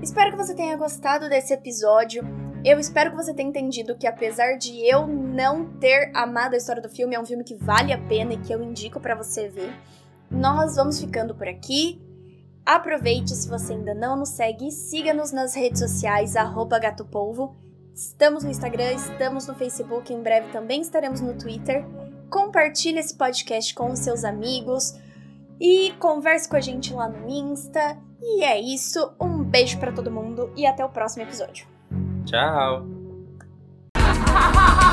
espero 0.02 0.32
que 0.32 0.36
você 0.36 0.54
tenha 0.54 0.76
gostado 0.76 1.28
desse 1.28 1.52
episódio. 1.52 2.41
Eu 2.64 2.78
espero 2.78 3.10
que 3.10 3.16
você 3.16 3.34
tenha 3.34 3.48
entendido 3.48 3.96
que 3.96 4.06
apesar 4.06 4.56
de 4.56 4.86
eu 4.86 5.04
não 5.04 5.66
ter 5.80 6.12
amado 6.14 6.54
a 6.54 6.56
história 6.56 6.80
do 6.80 6.88
filme, 6.88 7.16
é 7.16 7.20
um 7.20 7.26
filme 7.26 7.42
que 7.42 7.56
vale 7.56 7.92
a 7.92 7.98
pena 7.98 8.34
e 8.34 8.38
que 8.38 8.52
eu 8.52 8.62
indico 8.62 9.00
para 9.00 9.16
você 9.16 9.48
ver. 9.48 9.74
Nós 10.30 10.76
vamos 10.76 11.00
ficando 11.00 11.34
por 11.34 11.48
aqui. 11.48 12.00
Aproveite 12.64 13.34
se 13.34 13.48
você 13.48 13.72
ainda 13.72 13.92
não 13.94 14.16
nos 14.16 14.28
segue, 14.28 14.70
siga-nos 14.70 15.32
nas 15.32 15.56
redes 15.56 15.80
sociais, 15.80 16.34
gatopolvo. 16.34 17.56
Estamos 17.92 18.44
no 18.44 18.50
Instagram, 18.50 18.92
estamos 18.92 19.48
no 19.48 19.56
Facebook, 19.56 20.12
em 20.14 20.22
breve 20.22 20.52
também 20.52 20.80
estaremos 20.80 21.20
no 21.20 21.34
Twitter. 21.34 21.84
Compartilhe 22.30 23.00
esse 23.00 23.16
podcast 23.16 23.74
com 23.74 23.94
seus 23.96 24.24
amigos 24.24 24.94
e 25.60 25.92
converse 25.98 26.48
com 26.48 26.54
a 26.54 26.60
gente 26.60 26.94
lá 26.94 27.08
no 27.08 27.28
Insta. 27.28 27.98
E 28.20 28.44
é 28.44 28.60
isso, 28.60 29.12
um 29.20 29.42
beijo 29.42 29.80
para 29.80 29.90
todo 29.90 30.12
mundo 30.12 30.52
e 30.56 30.64
até 30.64 30.84
o 30.84 30.88
próximo 30.88 31.24
episódio. 31.24 31.66
Tchau! 32.24 32.86